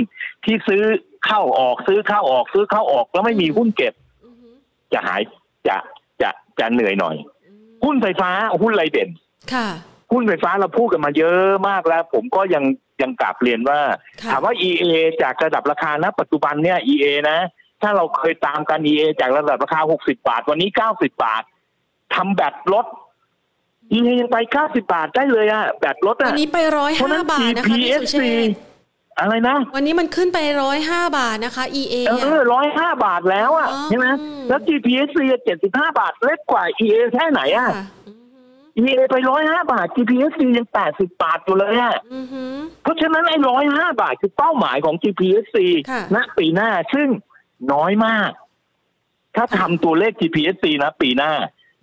[0.44, 0.82] ที่ซื้อ
[1.26, 4.48] เข้าออกซื้อเข้าออกซื้อเข้าออกแล้วไม่มีหุ้นเก็บอือฮึ
[4.92, 5.20] จะหาย
[5.68, 5.76] จะ
[6.22, 7.16] จะจะเหนื่อยหน่อย
[7.84, 8.30] หุ้นไฟฟ้า
[8.62, 9.08] หุ้นไรเด่น
[9.54, 9.68] ค่ะ
[10.12, 12.64] หุ้นไฟฟ้าเราพูดกันมาเยอะมากแล้ว ผมก็ยัง
[13.02, 13.80] ยังกลับเรียนว่า
[14.22, 17.38] ค่ะถามว่า EA จากระดับราคาณปัจจุบันเนี่ย EA นะ
[17.82, 21.42] ถ้าเราเคยตามกัน EA จากระดับราคา 60 บาท วันนี้ 90 บาท
[22.14, 22.86] ทำแบตลด
[23.96, 28.54] EA ยังไป90บาทได้เลยอะแบตลดวัอะนนี้ไปร้อยเพราะฉะห้านั้นบาทนะคะพี่สุเช GPSC ษฐ์
[29.18, 38.40] อะไรนะ วันนี้มันขึ้นไปร้อยห้าบาทนะคะ EA เออะอร้อยห้าบาทแล้วอะอ๋อใช่ไหมอืมแล้ว GPSC เจ็ดสิบห้าบาทเล็กกว่า EA แค่ไหนอะค่ะอือหื
[38.82, 45.56] อ EA ไปร้อยห้าบาท GPSC ยังแปดสิบบาทอยู่เลยอะอือหือเพราะฉะนั้นไอ้ร้อยห้าบาทคือเป้าหมายของ GPSC
[45.90, 47.08] ค่ะณปีหน้าซึ่ง
[47.72, 48.30] น้อยมาก
[49.36, 51.32] ถ้าทำตัวเลข GPSC นะปีหน้า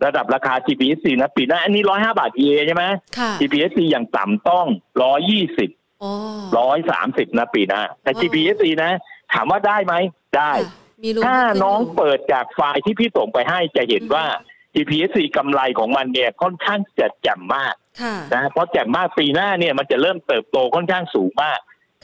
[0.05, 2.83] ระดับราคา GPSC นะปีหน้าอันนี้ร้อยห้าบาท EA ใช่ไหม
[3.17, 4.67] ค่ะ GPSC อย่างต่ำต้อง
[5.03, 5.69] ร้อยยี่สิบ
[6.03, 6.12] อ๋อ
[6.59, 8.91] ร้อยสามสิบนะปีหน้าแต่อ๋อ GPSC นะ
[9.33, 9.93] ถามว่าได้ไหม
[10.38, 14.25] ได้ค่ะมีลุ้นถ้าขึ้น้องยู่เปิดจากไฟล์ที่พี่ส่งไปให้จะเห็นว่า
[14.73, 21.59] GPSC กำไรของมันเนี่ยค่อนข้างจะแจ่มมากค่ะนะเพราะแจ่มมากปีหน้าเนี่ยมันจะเริ่มเติบโตค่อนข้างสูงมาก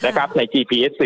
[0.06, 1.04] นะครับใน GPSC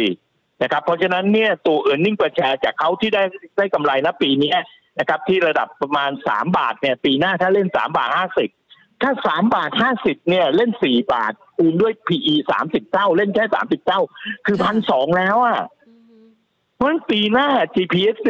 [0.63, 3.23] นะครับเพราะฉะนั้นเนี่ยตัว e a r n i n g per share จากเขาที่ได้
[3.57, 4.57] ได้กำไรนะปีเนี้ย
[4.99, 8.09] นะครับ ที่ระดับประมาณ3บาทเนี่ยปีหน้าถ้าเล่น3บาท
[8.55, 14.01] 50ถ้า3บาท50เนี่ยเล่น4บาทคูณด้วย PE 30เท่าเล่นแค่30เท่า
[14.45, 16.25] คือพันสองแล้วอะอือหือ
[16.75, 18.29] เพราะฉะนั้นปีหน้า GPSC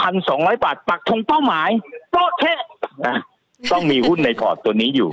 [0.00, 1.70] พันสองร้อยบาทปักธงเป้าหมาย
[2.10, 2.54] โป๊ะแค่
[3.06, 3.16] นะ
[3.72, 5.08] ต้องมีหุ้นในพอร์ตตัวนี้อยู่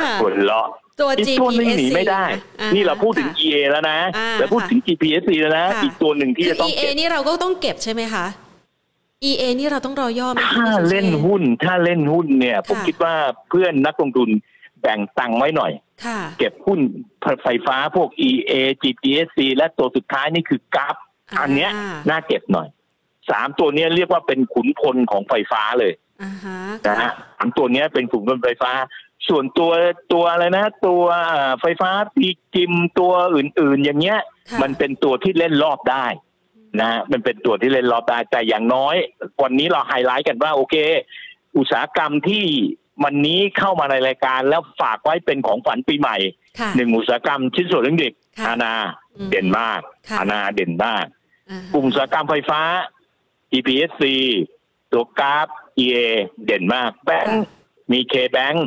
[0.00, 0.68] ค่ะหัวเราะ
[1.00, 2.24] ตัวอีกตัวหนึง GPSC หนีไม่ได้
[2.60, 8.24] อ่นี่เราพูดถึงค่ะ EA แล้วนะอ่าแล้วพูดถึง GPSC แล้วนะค่ะอีกตัวหนึ่งที่จะต้องคืเก็ EA บนี่เราก็ต้องเก็บใช่ไหมคะ
[9.30, 13.14] EA นี่เราต้องรอย่อไหมคะถ้าพี่สุชษฐ์เล่นหุ้น ถ้าเล่นหุ้นเนี่ย ผมค่ะคิดว่า
[13.48, 14.28] เพื่อนนักลงทุน
[14.80, 15.72] แบ่งตังค์ไว้หน่อย
[16.04, 16.80] ค่ะเก็บหุ้น
[17.42, 20.96] ไฟฟ้าพวก EA GPSC และตัวสุดท้ายนี่คือกราฟ
[21.30, 21.70] อ่าอันเนี้ย
[22.10, 22.68] น่าเก็บหน่อย
[23.30, 28.72] สามตัวเนี้ยเรียกว่าเป็นขุนพลของไฟฟ้าเลยอ่าฮะนะฮะสามตัวเนี้ยเป็นกลุ่มรถไฟฟ้า
[29.28, 29.70] ส่วนตัว
[30.12, 34.18] ตัวอะไรนะ ตัวอ่าไฟฟ้าปีกิมตัวอื่น ๆ อย่างเงี้ย
[34.50, 36.06] ค่ะมันเป็นตัวที่เล่นรอบได้
[36.80, 38.96] นะฮะมันเป็นตัวที่เล่นรอบได้แต่อย่างน้อย
[39.42, 40.76] วันนี้เราไฮไลท์กันว่า โอเค
[41.58, 42.44] อุตสาหกรรมที่
[43.04, 46.16] วันนี้เข้ามาในรายการแล้วฝากไว้เป็นของฝันปีใหม่
[46.60, 48.74] ค่ะหนึ่งอุตสาหกรรมชิ้นส่วนเรื่องเด็กค่ะอาณา
[49.16, 51.04] อืมเด่นมากค่ะอาณาเด่นมาก
[51.50, 52.60] อ่าฮะกลุ่มอุตสาหกรรมไฟฟ้า
[53.56, 54.02] EPSC
[54.92, 55.48] ตัวกราฟ
[55.84, 55.98] EA
[56.46, 57.42] เด่นมาก แบงค์
[57.92, 58.66] มีเคแบงค์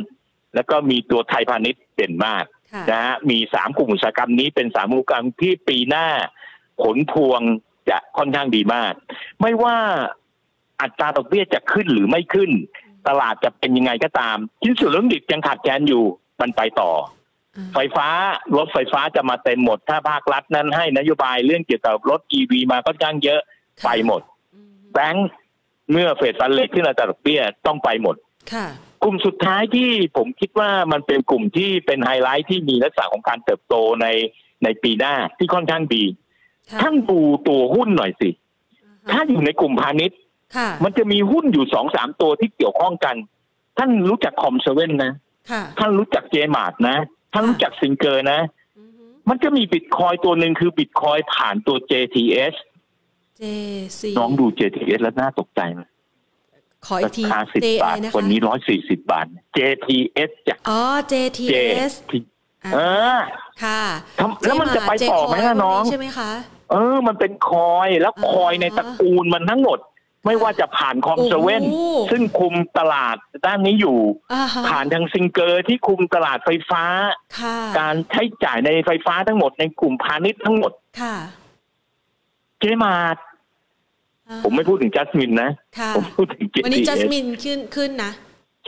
[0.54, 6.06] แล้วก็มีตัวไทยพาณิชย์เด่นมากค่ะนะฮะมีสามกลุ่มอุตสาหกรรมนี้เป็นสามอุตสาหกรรมที่ปีหน้า
[6.82, 7.40] ผลพวง
[7.90, 8.92] จะค่อนข้างดีมาก
[9.40, 9.76] ไม่ว่า
[10.82, 12.50] อัตราดอกเบี้ยจะขึ้นหรือไม่ขึ้น
[13.08, 16.04] ตลาดจะเป็นยังไงก็ตามชิ้นส่วนเรื่องดิบยังขาดแคลนอยู่
[16.40, 16.92] มันไปต่อ
[17.56, 18.08] อ่าไฟฟ้า
[18.56, 23.40] รถไฟฟ้าจะมาเต็มหมด ถ้าภาครัฐนั้นให้นโยบายเรื่องเกี่ยวกับรถ EV มาก็จ้างเยอะ
[23.80, 24.22] ค่ะไปหมด
[24.54, 25.28] อืมแบงค์
[25.90, 28.16] เมื่อ Fed Fund Rate ขึ้นอัตราดอกเบี้ยต้องไปหมด
[28.52, 28.66] ค่ะ
[29.02, 34.06] กลุ่มสุดท้ายที่ผมคิดว่ามันเป็นกลุ่มที่เป็นไฮไลท์ที่มีลักษณะของการเติบโตใน
[34.64, 36.25] ในปีหน้าที่ค่อนข้างดีค่ะ
[36.82, 38.30] ท่านดูตัวหุ้นหน่อยสิ
[38.84, 40.18] อ่าฮะถ้าอยู่ในกลุ่มพาณิชย์
[40.56, 43.16] ค่ะมันจะมีหุ้นอยู่สองสามตัวที่เกี่ยวข้องกัน
[43.78, 45.12] ท่านรู้จักคอมเซเว่นนะ
[45.50, 46.96] ค่ะท่านรู้จักเจมาร์ดนะ
[47.32, 48.40] ท่านรู้จักซิงเกอร์นะ
[48.78, 52.54] อือฮึมันจะมีบิตคอยตัวหนึ่งคือบิตคอยผ่านตัว JTS
[53.40, 55.80] JC น้องดู JTS แล้วน่าตกใจไหม
[56.86, 59.26] ขออีรากทีคาสิบ J บาอะทไรนะคะวันนี้ร้อยสี่สิบบาท
[59.56, 60.80] JTS จากอ๋อ
[61.12, 61.92] J JTS
[62.64, 62.78] อ่าเอ
[63.14, 63.18] อ
[63.64, 63.82] ค่ะ
[64.18, 66.30] ทำแล้วมันจะไปต่อไหมล่ะน้องใช่ไหมคะ
[66.70, 69.80] เออ มันเป็นคอยแล้วอ่าคอยในตระกูลมันทั้งหมด
[70.26, 73.98] ไม่ว่าจะผ่าน Com Seven โอ้โหซึ่งคุมตลาดด้านนี้อยู่
[74.32, 76.84] อ่าฮะผ่านทาง Singer ที่คุมตลาดไฟฟ้า
[77.38, 81.14] ค่ะการใช้จ่ายในไฟฟ้าทั้งหมดในกลุ่มพาณิชย์ทั้งหมดค่ะ
[82.60, 83.16] Jaymart
[84.28, 88.12] อ่าผมไม่พูดถึง Jasmine นะค่ะผมพูดถึงวันนี้ JTS จัสมินขึ้นขึ้นนะ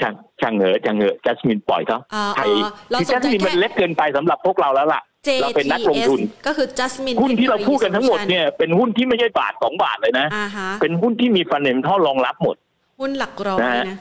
[0.00, 5.02] ช่างช่างเหอะช่างเหอะจัสมินปล่อยเขาอ่าใครอ๋อเราคือสนใจจัสมินแค่มันเล็กเกินไปสำหรับพวกเราแล้วล่ะ
[5.42, 12.56] เราเป็นนักลงทุนก็คือ Jasmine หุ้นที่เราพูดกันทั้งหมดเนี่ยเป็นหุ้นที่ไม่ใช่บาทสองบาทเลยนะอ่าฮะเป็นหุ้นที่มีฟันเดนท่อรองรับหมด
[13.00, 13.98] หุ้นหลักร้อยนะฮะนะ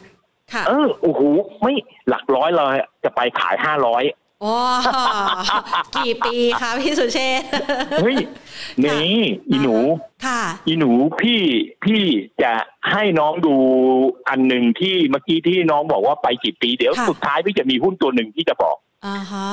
[0.53, 1.21] ค่ะเออโอ้โห
[1.61, 1.73] ไม่
[2.09, 4.03] หลักร้อยเลยจะไปขายห้าร้อย
[4.43, 4.55] อ๋อ
[5.97, 7.45] กี่ปีคะพี่สุเชษฐ์
[8.01, 8.15] เฮ้ย
[8.83, 9.17] นี่
[9.49, 9.75] อีหนู
[10.25, 11.41] ค่ะ อีหนูพี่
[11.85, 12.03] พี่
[12.43, 12.53] จะ
[12.91, 13.55] ให้น้องดู
[14.29, 19.49] อันหนึ่งที่เมื่อกี้ที่น้องบอกว่าไปกี่ปี เดี๋ยวค่ะสุดท้ายพี่จะมีหุ้นตัวหนึ่งที่จะบอก อ่าฮะ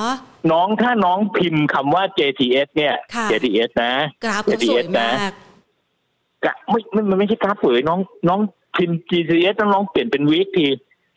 [0.51, 5.31] น้องถ้าน้องพิมพ์คำว่า JTS เนี่ย ค่ะ JTS นะ กราฟเขาสวย JTS มาก
[6.43, 8.39] กะไม่ไม่มันไม่ใช่กราฟเผยน้อง น้อง
[8.75, 10.67] พิมพ์ GTS ต้องน้องเปลี่ยนเป็นวีคที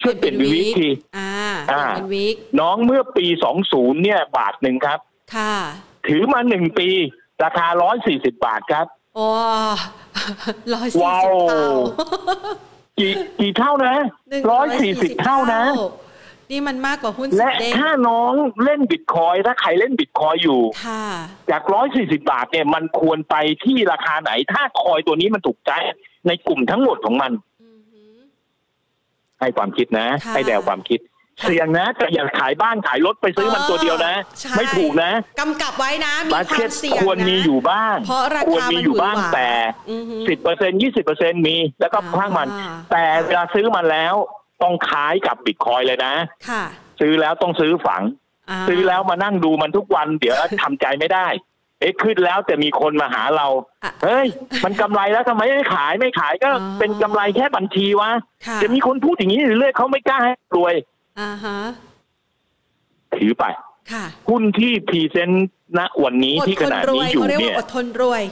[0.02, 0.88] ช่วยเปลี่ยนเป็นวีคที
[1.18, 1.30] อ่า
[1.70, 3.26] อ่า เป็นวิกน้องเมื่อปี
[3.64, 4.98] 20 เนี่ย บาทหนึ่งครับ
[5.34, 5.54] ค่ะ
[6.06, 6.88] ถือมาหนึ่งปี
[7.44, 7.66] ราคา
[8.04, 8.86] 140 บาทครับ
[9.16, 9.26] โอ้
[10.74, 11.66] ร้อยสี่ว้าสิบว เท่า
[12.98, 15.62] กี่กี่เท่านะ 140ร้อยสี่สิบเท่านะ
[16.50, 18.32] นี่มันมากกว่าหุ้นสิและบเด้งถ้าน้อง
[18.64, 21.04] เล่นบิตคอยน์ถ้าใครเล่นบิตคอยน์อยู่ค่ะ
[21.50, 25.72] จากร้อยสี่สิบาทเนี่ยมันควรไปที่ราคาไหน ถ้าคอยตัวนี้มันถูกใจ
[26.26, 27.32] ในกลุ่มทั้งหมดของมัน
[27.62, 28.16] อือหือ
[29.40, 31.00] ให้ความคิดนะค่ะให้แนวความคิด
[31.40, 39.50] ค่ะเสี่ยงนะแต่อย่าขายบ้านขายรถไปซื้อมันตัวเดียวนะใช่ไม่ถูกนะกำกับไว้นะมีบาสควาเก็มตเสี่ยงควรมีนะอยู่บ้างเพราะราควรคามีมันอยู่บ้างหวือหวาแต่
[39.90, 42.48] อือหือสิบเปอร์เซ็นยี่สิบเปอร์เซ็นมี แล้วก็อ่าข้างมัน
[42.90, 44.14] แต่เวลาซื้อมันแล้ว
[44.62, 46.14] ต้องขายกับบิตคอยเลยนะ
[46.48, 46.62] ค่ะ
[47.00, 51.26] ซื้อแล้วต้องซื้อฝังาซื้อแล้วมานั่งดูมันทุกวัน เดี๋ยวทำใจไม่ได้
[51.80, 53.46] เอ๊ะขึ้นแล้วแต่มีคนมาหาเรา
[53.84, 54.26] อะเฮ้ย
[54.64, 58.10] มันกำไรแล้วทำไมไม่ขายไม่ขายก็อ๋อเป็นกำไรแค่บัญชีวะ
[58.46, 60.74] ค่ะจะมีคนพูดอย่างนี้เรื่อยๆเขาไม่กล้าให้รวย
[61.20, 61.58] อ่าฮะ
[63.16, 63.44] ถือไป
[63.92, 68.22] ค่ะหุ้นที่พรีเซนต์ณวันนี้อดที่ทขนณะรนี้วยอยู่เขาเรียกเนี่ว่ายอดทนรวย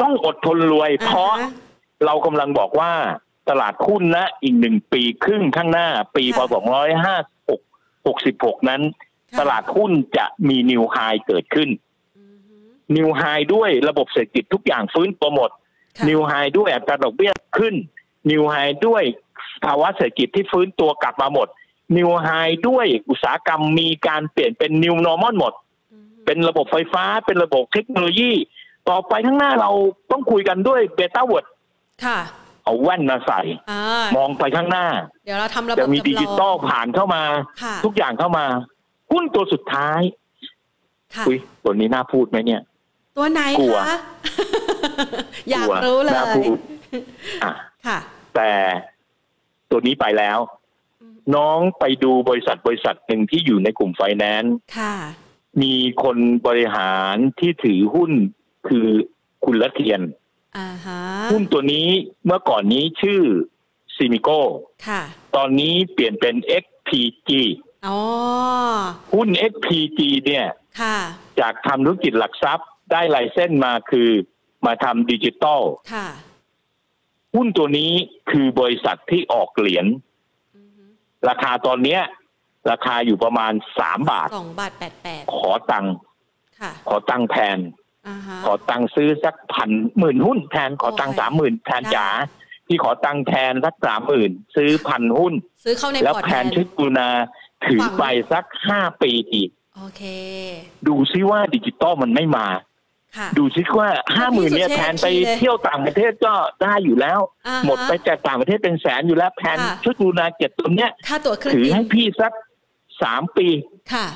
[0.00, 1.50] ต้องอดทนรวย เพราะอ่าฮะ
[2.06, 2.92] เรากำลังบอกว่า
[3.48, 7.16] ตลาดหุ้นนะอีกหนึ่งปีครึ่งข้างหน้า ปีพค่ะศร้อยห้า
[7.48, 7.60] หก
[8.06, 8.82] หกสิบหกนั้น
[9.30, 11.68] ค่ะตลาดหุ้นจะมีนิวไฮเกิดขึ้น
[12.18, 12.64] อือหือ
[12.96, 13.22] new high
[13.54, 15.50] ด้วยระบบเศรษฐกิจทุกอย่างฟื้นตัวหมด
[15.98, 17.74] ค่ะ new high ด้วยอัตราดอกเบี้ยขึ้น
[18.30, 18.54] new high
[18.86, 19.02] ด้วย
[19.64, 21.48] ภาวะเศรษฐกิจที่ฟื้นตัวกลับมาหมด
[21.96, 22.28] new high
[22.68, 25.52] ด้วยอุตสาหกรรมมีการเปลี่ยนเป็น new normal หมด
[25.92, 28.32] อือหือเป็นระบบไฟฟ้าเป็นระบบเทคโนโลยี
[28.88, 29.70] ต่อไปข้างหน้าเรา
[30.10, 31.46] ต้องคุยกันด้วยเบต้าเวิร์ด
[32.04, 32.18] ค่ะ
[32.64, 33.82] เอาแว่นมาใส่อ่า
[34.16, 34.86] มองไปข้างหน้า
[35.24, 37.22] เดี๋ยวเราทำระบบจะมีจำลองดิจิตอลผ่านเข้ามา
[37.62, 38.44] ค่ะทุกอย่างเข้ามา
[39.12, 40.00] หุ้นตัวสุดท้าย
[41.14, 42.62] ค่ะอุ้ยตัวนี้น่าพูดไหมเนี่ย
[43.16, 43.98] ตัวไหนกลัวคะ
[45.50, 46.58] อยากลัวรู้เลน่ายพูด
[47.44, 47.52] อะ
[47.86, 47.98] ค่ะ
[48.34, 48.50] แต่
[49.70, 50.38] ตัวนี้ไปแล้ว
[51.00, 54.94] อืมน้องไปดูบริษัทบริษัทหนึ่งที่อยู่ในกลุ่มไฟแนนซ์ค่ะ
[55.62, 58.10] มีคนบริหารที่ถือหุ้น
[58.68, 58.86] คือ
[59.44, 60.20] คุณละเทียนอ่าฮะ
[61.32, 61.88] หุ้นตัวนี้
[62.24, 63.20] เมื่อก่อนนี้ชื่อ
[63.96, 64.28] ซิมิโก
[64.86, 65.02] ค่ะ
[65.36, 67.30] ตอนนี้เปลี่ยนเป็น XPG
[67.86, 67.98] อ๋อ
[69.14, 70.46] หุ้น XPG เนี่ย
[70.80, 70.98] ค่ะ
[71.40, 74.10] จากทำธุรกิจหลักทรัพย์ได้ไลเส้นมาคือ
[74.66, 75.62] มาทำดิจิตอล
[75.92, 76.08] ค่ะ
[77.34, 77.92] หุ้นตัวนี้
[78.30, 79.86] คือบริษัทที่ออกเหรียญ
[80.56, 80.90] อือหือ
[81.28, 82.00] ราคาตอนเนี้ย
[82.70, 85.94] ราคาอยู่ประมาณสามบาทสองบาทแปดแปดขอตังค์
[86.60, 87.81] ค่ะขอตังค์แทนอ่าฮะ
[88.44, 92.06] ขอตังค์ซื้อสักพันหมื่นหุ้นแทนขอตังค์โอเคสามหมื่นแทนได้จ๋า
[92.66, 95.34] ที่ขอตังค์แทนสักสามหมื่นซื้อพันหุ้น
[95.64, 97.08] ซื้อเข้าในแล้วพอร์ตแทนทชิดกุณา
[97.66, 100.02] ถือฝั่งไปสักห้าปีอีกโอเค
[100.88, 102.46] ดูซิว่าดิจิตอลมันไม่มา
[103.16, 112.32] ค่ะดูซิว่าห้าหมื่นเนี่ยสุเทพแทนไปขี่เลยเที่ยวต่างประเทศก็ได้อยู่แล้วอ่าฮะหมดไปจากต่างประเทศเป็นแสนอยู่แล้วแทนค่ะชุดกุณาเจ็ดตัวเนี้ยค่าตั๋วเครื่องถือบินให้พี่สัก
[113.02, 113.48] สามปี
[113.92, 114.06] ค่ะ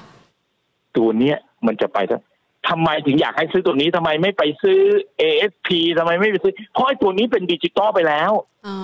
[0.97, 2.21] ตัวเนี้ยมันจะไปสัก
[2.69, 4.81] ทำไมถึงอยากให้ซื้อตัวนี้ทำไมไม่ไปซื้อ
[5.21, 8.33] ASP ทำไมไม่ไปซื้อ เพราะไอ้ตัวนี้เป็นดิจิตอลไปแล้ว
[8.67, 8.77] อ๋อ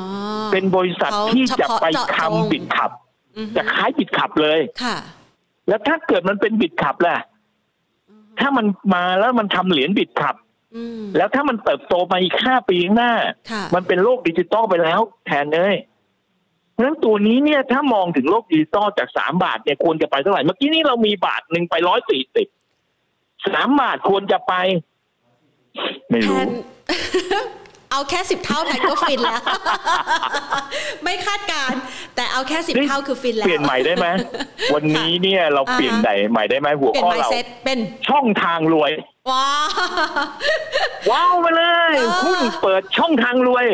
[0.53, 2.91] เป็นบริษัทเขาที่จะไปเฉพาะเจาะจงทำบิดขับ
[3.37, 4.97] อือหือจะขายบิดขับเลยค่ะ
[5.69, 7.17] แล้วถ้าเกิดมันเป็นบิดขับล่ะ
[8.11, 10.37] อือหือถ้ามันมาแล้วมันทำเหรียญบิดขับ
[10.75, 13.13] อืมแล้วถ้ามันเติบโตไปอีกห้าปีข้างหน้า
[13.51, 15.75] ค่ะมันเป็นโลกดิจิตอลไปแล้ว แทนเลย
[16.73, 22.49] เพราะฉะนั้นตัวนี้เนี่ยถ้ามองถึงโลกดิจิตอลจากสามบาทเนี่ยควรจะไปเท่าไหร่ เมื่อกี้นี้เรามีบาทหนึ่งไปร้อยสี่สิบ
[23.47, 24.55] สามบาทควรจะไป
[26.11, 26.49] ไม่แทรู้น
[27.91, 29.43] เอาแค่สิบเท่าแทนก็ฟินแล้ว
[31.05, 31.79] ไม่คาดการณ์
[32.17, 34.07] แต่เอาแค่สิบเฮ้ยเท่าคือฟินแล้ว เปลี่ยนใหม่ได้ไหม
[34.75, 37.79] วันนี้เนี่ยเราอ่าฮะเปลี่ยนใหม่ใหม่ได้ไหมหัวเปลี่ยนข้อไมเราเซ็ตเป็น
[38.09, 38.91] ช่องทางรวย
[39.31, 39.69] ว้าว
[41.11, 43.67] ว้าวไปเลยเออหุ้นเปิดช่องทางรวย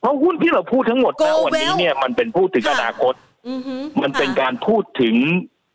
[0.00, 3.14] เพราะหุ้นที่เราพูดทั้งหมด Go นะวันนี้ well เนี่ยมันเป็นพูดถึงค่ะอนาคต
[3.48, 5.14] อือหือมันเป็นค่ะการพูดถึง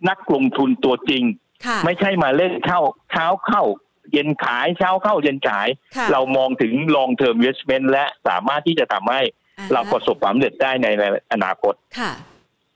[0.10, 1.51] นักลงทุนตัวจริงค่ะ
[1.86, 2.80] ไม่ใช่มาเล่นเข้า
[3.12, 3.64] เช้าเข้า
[4.12, 9.22] เย็นขายเช้าเข้าเย็นขายค่ะเรามองถึง long term investment และสามารถที่จะทำให้
[9.60, 10.88] อ่าฮะเราประสบความสำเร็จได้ใน
[11.34, 12.12] อนาคตค่ะ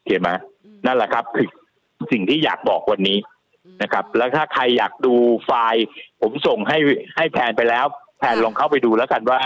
[0.07, 0.29] เห็นไหม
[0.65, 1.47] อืมนั่นแหละครับคือ
[2.11, 3.17] สิ่งที่อยากบอกวันนี้
[3.81, 5.85] นะครับ แล้วถ้าใครอยากดูไฟล์
[6.21, 6.77] ผมส่งให้
[7.15, 7.85] ให้แพนไปแล้ว
[8.19, 9.39] แพนค่ะลองเข้าไปดูแล้วกันว่า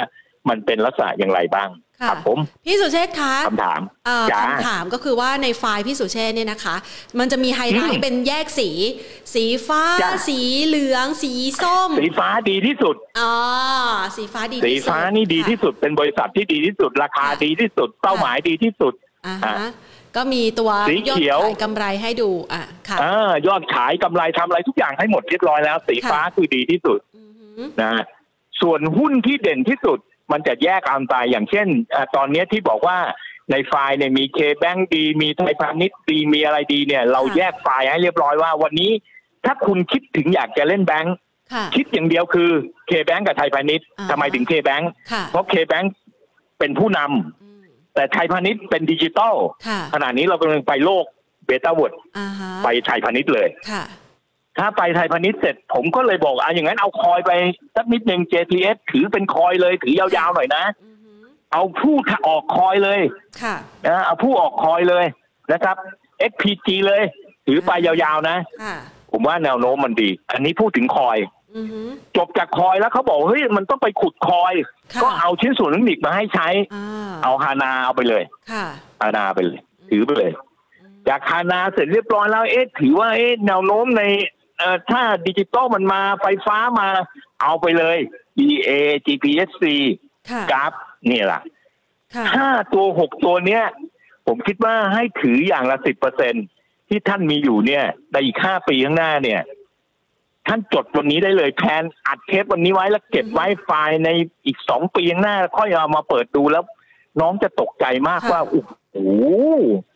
[0.50, 1.70] มันเป็นลักษณะอย่างไรบ้าง
[2.02, 6.76] ค่ะครับผมพี่สุเชษฐ์คะคำถามเอ่อจ้าคำถามก็คือว่าในไฟล์พี่สุเชษฐ์เนี่ยนะคะ
[7.20, 8.70] มันจะมีไฮไลอืท์มเป็นแยกสี
[9.34, 11.34] สีฟ้าจ้ะสีเหลือง สี
[11.64, 13.34] ส้ม สีฟ้าดีที่สุดอ๋อ
[14.16, 18.94] สีฟ้าดีสีที่สุดฟ้านี่ดีที่ค่ะสุดเป็นบริษัทที่ดีที่สุด ราคาค่ะดีที่สุดเป้าหมายดีที่สุด
[19.26, 19.70] อ่าอะฮะ
[20.16, 27.92] ก็มีตัวสียอดเขียวขายกำไรให้ดูอะค่ะอ่ายอดขายกำไรทำอะไรทุกอย่างให้หมดเรียบร้อยแล้ว สีฟ้าคือดีที่สุดอือหือนะ
[28.62, 30.00] ส่วนหุ้นที่เด่นที่สุด
[30.32, 32.98] มันจะแยกอันไปอย่างเช่นอะตอนเนี้ยที่บอกว่า
[33.52, 38.92] ในไฟล์เนี่ยมี KBank ดีมีไทยพาณิชย์ดีมีอะไรดีเนี่ย เราแยกไฟล์ให้เรียบร้อยว่าวันนี้
[39.46, 41.16] ถ้าคุณคิดถึงอยากจะเล่นแบงค์
[41.54, 42.50] ค่ะคิดอย่างเดียวคือ
[42.88, 45.84] KBank กับไทยพาณิชย์อ่าทำไมถึง KBank ค่ะเพราะ KBank
[46.60, 47.64] เป็นผู้นำอืม
[47.96, 49.36] แต่ไทยพาณิชย์เป็นดิจิตอล
[49.68, 51.06] ค่ะขณะนี้เรากำลังไปโลก
[51.46, 53.84] เบต้าเวิร์ดอ่าฮะไปไทยพาณิชย์เลยค่ะ
[54.60, 57.32] ถ้าไปไทยพาณิชย์เสร็จผมก็เลยบอกอะอย่างนั้นเอา coin ไป
[57.76, 61.96] สักนิดหนึ่ง JPS ถือเป็นคอยเลยถือยาวๆหน่อยนะอือหือเอาผู้
[62.28, 63.02] ออก coin เลย
[63.42, 63.56] ค่ะ
[63.88, 65.06] นะเอาผู้ออก coin เลย
[65.52, 65.78] นะครับ
[66.32, 67.02] XPG เลย
[67.48, 68.76] ถือไปยาวๆนะค่ะ
[69.12, 71.18] ผมว่าแนวโน้มมันดี อันนี้พูดถึง coin
[71.56, 74.54] อือหือจบจาก coin แล้วเขาบอกเฮ้ยมันต้องไปขุด coin
[74.94, 78.66] ค่ะก็เอาชิ้นส่วนเทคนิคมาให้ใช้อ่าเอาฮานาเอาไปเลยค่ะ
[79.02, 80.32] ฮานาไปเลย ถือไปเลย
[81.10, 84.39] จากฮานาเสร็จเรียบร้อยแล้วเอ๊ะถือว่าเอ๊ะแนวโน้มในเอ่อ
[84.92, 86.88] ถ้าดิจิตอลมันมาไฟฟ้ามา
[87.42, 87.98] เอาไปเลย
[88.46, 88.70] EA
[89.06, 89.64] GPSC
[90.30, 90.74] ค่ะกราฟ
[91.12, 91.42] นี่แหละ
[92.14, 93.64] ค่ะห้าตัวหกตัวเนี้ย
[94.28, 96.34] ผมคิดว่าให้ถืออย่างละสิบเปอร์เซ็น
[96.88, 99.42] ที่ท่านมีอยู่เนี่ยในอีกห้าปีข้างหน้าเนี่ย
[100.48, 104.10] ท่านจดวันนี้ได้เลยแทนอัดเทปวันนี้ไว้แล้วเก็บไว้ไฟล์ใน
[104.46, 106.64] อีกสองปีข้างหน้า ค่อยเอามาเปิดดูแล้ว
[107.22, 109.89] น้องจะตกใจมากค่ะว่าโอ้โหมิน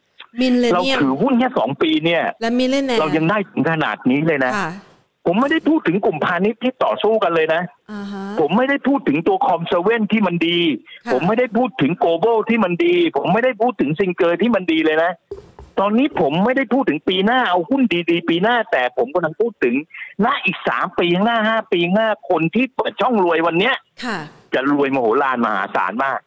[0.59, 4.71] เลเราเนียมถือหุ้นแค่สองปีเนี่ยและมิเลเนียเรายังได้ถึงขนาดนี้เลยนะค่ะ
[5.27, 10.59] ผมไม่ได้พูดถึงกลุ่มพาณิชย์ที่ต่อสู้กันเลยนะอ่าฮะผมไม่ได้พูดถึงตัว Com Seven ที่มันดี
[11.05, 15.11] ค่ะผมไม่ได้พูดถึง Global ที่มันดี ผมไม่ได้พูดถึง Singer ที่มันดีเลยนะ
[15.79, 19.75] ตอนนี้ผมไม่ได้พูดถึงปีหน้าเอาหุ้นดีๆ ปีหน้า แต่ผมกำลังพูดถึง
[20.25, 24.17] ณอีกสามปีข้างหน้าห้าปีข้างหน้าคนที่เปิดช่องรวยวันเนี้ยค่ะ
[24.53, 26.19] จะรวยมโหฬารมหาศาลมาก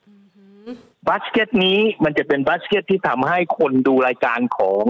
[1.08, 4.84] อือหือบัสเกตนี้มันจะเป็นบัสเกตที่ทำให้คนดูรายการของ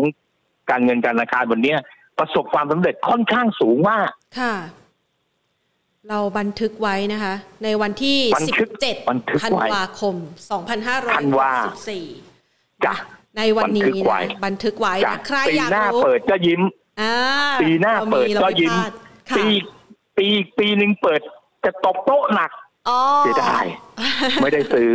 [0.70, 1.78] การเงินการธนาคารวันเนี้ย
[2.18, 4.08] ประสบความสำเร็จค่อนข้างสูงมาก
[4.40, 4.54] ค่ะ
[6.08, 8.68] เราบันทึกไว้นะคะ ในวันที่บันทึก
[9.10, 10.16] บันทึก17ธันไว้วาคม
[10.70, 10.76] ธั
[11.26, 11.52] นวา
[12.16, 12.94] 2564จ้ะ
[13.36, 16.62] ในวันบันทึนี้กไว้นะบันทึกไว้จ้ะนะใครปีอยากหน้ารู้เปิดก็ยิ้ม
[17.00, 17.14] อ่า
[17.62, 18.92] ปีหน้ารเปิดราก็ไยิ้มพลาด
[19.30, 19.46] ค่ะปี
[20.16, 20.26] ปี
[20.58, 21.20] ปีหนึ่งเปิด
[21.64, 22.50] จะตบโต๊ะหนัก
[22.88, 23.66] อ๋อเสียดาย
[24.42, 24.90] ไม่ได้ซื้อ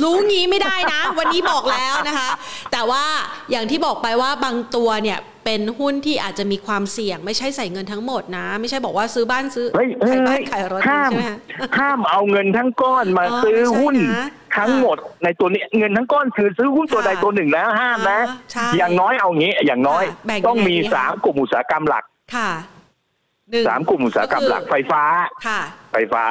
[0.00, 2.30] รู้งี้ไม่ได้นะ วันนี้บอกแล้วนะคะ
[2.72, 3.04] แต่ว่า
[3.50, 11.38] อย่างที่บอกไปว่าบางตัวเนี่ยเป็นหุ้นที่อาจจะมีความเสี่ยง ไม่ใช่ใส่เงินทั้งหมดนะ ไม่ใช่บอกว่าซื้อบ้านซื้อเฮ้ยเฮ้ขายยบ้าเฮ้นยขายรถห้ามใช่ไหมคะ
[11.78, 14.28] ห้ามเอาเงินทั้งก้อนมาอ๋อซื้อหุ้นใช่นะ
[14.58, 22.50] ทั้งหมดในตัวนี้เงินทั้งก้อนคือซื้อหุ้นตัวค่ะใดตัวหนึ่งนะห้ามนะอ่าใช่อย่างน้อยเอางี้ อย่างน้อยค่ะแบ่งต้องมียังไงดีคะสามกลุ่มอุตสาหกรรมหลักค่ะ
[23.50, 25.02] หนึ่งสามกลุ่มอุตสาหกรรมหลักไฟฟ้า
[25.46, 25.60] ค่ะ
[25.92, 26.24] ไฟฟ้า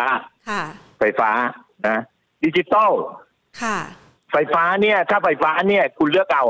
[0.49, 0.61] ค่ะ
[0.99, 1.29] ไฟฟ้า
[1.87, 1.99] นะ
[2.43, 2.91] ดิจิตอล
[3.61, 3.77] ค่ะ
[4.31, 6.43] ไฟฟ้าเนี่ย ถ้าไฟฟ้าเนี่ยคุณเลือกเอา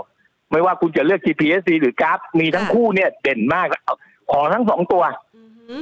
[0.51, 3.67] ไม่ว่าคุณจะเลือก GPSC หรือกราฟมีทั้งค่ะคู่เนี่ยเด่นมาก
[4.31, 5.03] ขอทั้งสองตัว
[5.37, 5.81] อือหือ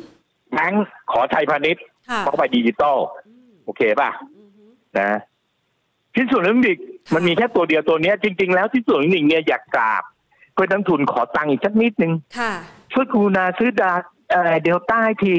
[0.51, 5.19] แบงค์ขอไทยพาณิชย์ค่ะเข้าไปดิจิตอลอืมโอเคป่ะอือหือนะ
[6.15, 10.03] ชิ้นส่วนเทคนิคค่ะมันมีแค่ตัวเดียวตัวเนี้ย จริง ๆ แล้วชิ้นส่วนเทคนิคเนี่ยอยากกราบ
[10.53, 12.53] เพื่อทั้งทุนขอตังค์อีกสักนิดนึงค่ะ
[12.93, 13.91] ช่วยกรุณาซื้อดา
[14.31, 15.33] เอ่อเดลต้าให้ที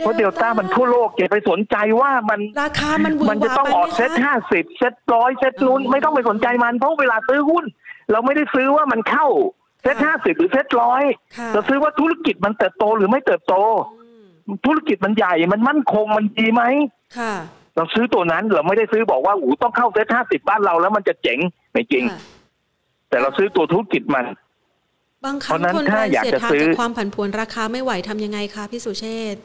[0.00, 7.64] เพราะเดลต้ามันทั่วโลกอย่าไปสนใจว่ามันราคามันหวือมันจะหวาต้องไปออกไหมเซ็ตคะห้าสิบเซ็ตร้อยเซ็ตนู้นอืมไม่ต้องไปสนใจมันเพราะเวลาซื้อหุ้น
[8.10, 9.26] เราไม่ได้ซื้อว่ามันเข้า
[9.82, 11.02] เซ็ตห้าสิบหรือเซ็ตร้อย
[11.38, 13.54] ค่ะเราซื้อว่าธุรกิจมันเติบโตหรือไม่เติบโต
[14.46, 16.62] อืมธุรกิจมันใหญ่มันมั่นคงมันดีไหม
[17.18, 17.34] ค่ะ
[17.76, 21.38] เราซื้อตัวนั้นเราไม่ได้ซื้อบอกว่าโอ้ต้องเข้าเซ็ตห้าสิบบ้านเราแล้วมันจะเจ๋ง
[21.72, 22.20] ไม่จริงค่ะ
[23.08, 24.26] แต่เราซื้อตัวธุรกิจมัน
[25.24, 29.40] บางคเพรั้งราะฉะนั้นคนถ้าแรงอยากเสียดจะทานซื้อจากความผันผวนราคาไม่ไหวทำยังไงคะพี่สุเชษฐ์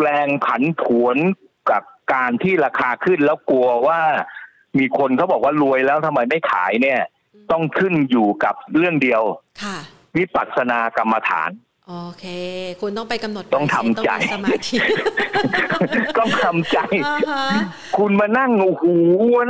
[0.00, 1.16] แรงผันผวน
[1.70, 1.82] กับ
[2.12, 4.00] การที่ราคาขึ้นแล้วกลัวว่า
[4.78, 7.00] มีคนเขาบอกว่ารวยแล้วทำไมไม่ขายเนี่ย
[7.52, 9.22] ต้องขึ้นอยู่กับเรื่องเดียว
[9.62, 9.76] ค่ะ
[10.16, 11.50] วิปัสสนากรรมฐาน
[11.88, 12.24] โอเค
[12.80, 14.76] คุณต้องไปกำหนดต้องทำต้องใจมีสมาธิ
[16.18, 17.44] ต้องทำใจอ่าฮะ
[17.98, 18.84] คุณมานั่งโอ้โห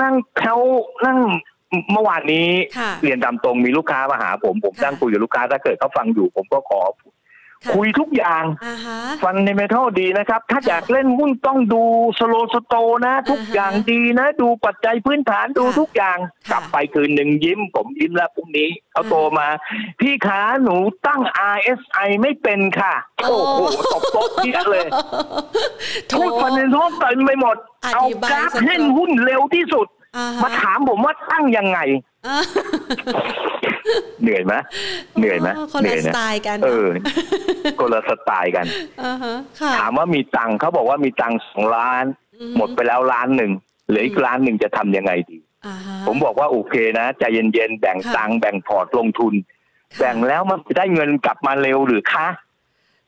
[0.02, 0.56] นั่งเขา
[1.06, 1.18] นั่ง
[1.92, 6.80] เมื่อวานนี้ค่ะเรียนตามตรงมีลูกค้ามาหาผมผมค่ะนั่งคุยกับลูกค้าถ้าเกิดเขาฟังอยู่ ผมก็ขอ
[7.64, 11.82] ค่ะคุยทุกอย่างอ่าฮะฟันในเมทัลดีนะครับ ถ้าค่ะอยากเล่นหุ้นต้องดู
[12.18, 12.74] สโลสโต
[13.06, 19.48] นะ ทุกอ่าฮะอย่างดีนะ ดูปัจจัยพื้นฐานดูค่ะทุกอย่างค่ะกลับไปคืนหนึ่งยิ้ม ผมยิ้มแล้วพรุ่งนี้เขาอ่าโทรมา
[20.00, 21.20] พี่ขาหนูตั้ง
[21.56, 23.60] RSI ไม่เป็นค่ะ โอ้โห
[23.92, 24.86] ตบโต๊ะเยอะเลย
[26.08, 31.78] โถพูดฟันในท้องเต็มไปหมดอเอาธิบายกราฟสะดวกเล่นหุ้นเร็วที่สุดอ่าฮะมาถามผมว่าตั้งยังไง
[32.26, 32.38] อ่า
[34.22, 34.54] เหนื่อยไหม
[35.18, 36.88] เหนื่อยไหมคนเหนื่ละอยสนะไตล์กัน เออ
[37.80, 38.66] คนละสไตล์กัน
[39.02, 42.04] อ่าฮะค่ะถามว่ามีตังค์เขาบอกว่ามีตังค์สองล้าน
[42.40, 43.52] อือฮึหมดไปแล้วล้านหนึ่ง
[43.88, 49.34] เหลืออีกล้านหนึ่งจะทำยังไงดีอ่าฮะผมบอกว่าโอเคนะใจเย็นๆแบ่งค่ะตังค์แบ่งพอร์ตลงทุน
[49.92, 52.40] ค่ะแบ่งแล้วมันจะได้เงินกลับมาเร็วหรือคะเ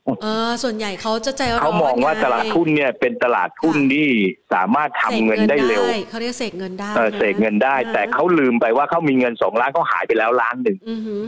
[0.07, 4.09] ออส่วนใหญ่เขาจะใจร้อนเขามองว่าไตลาดหุ้นเนี่ยเป็นตลาดหุ้นที่
[4.53, 11.21] สามารถทำเงินได้เร็วเขาเรียกเสกเงินได้เออเสกเงินได้อ่าแต่เขาลืมไปว่าเขามีเงินสองล้านเขาหายไปแล้วล้านหนึ่งอือหือ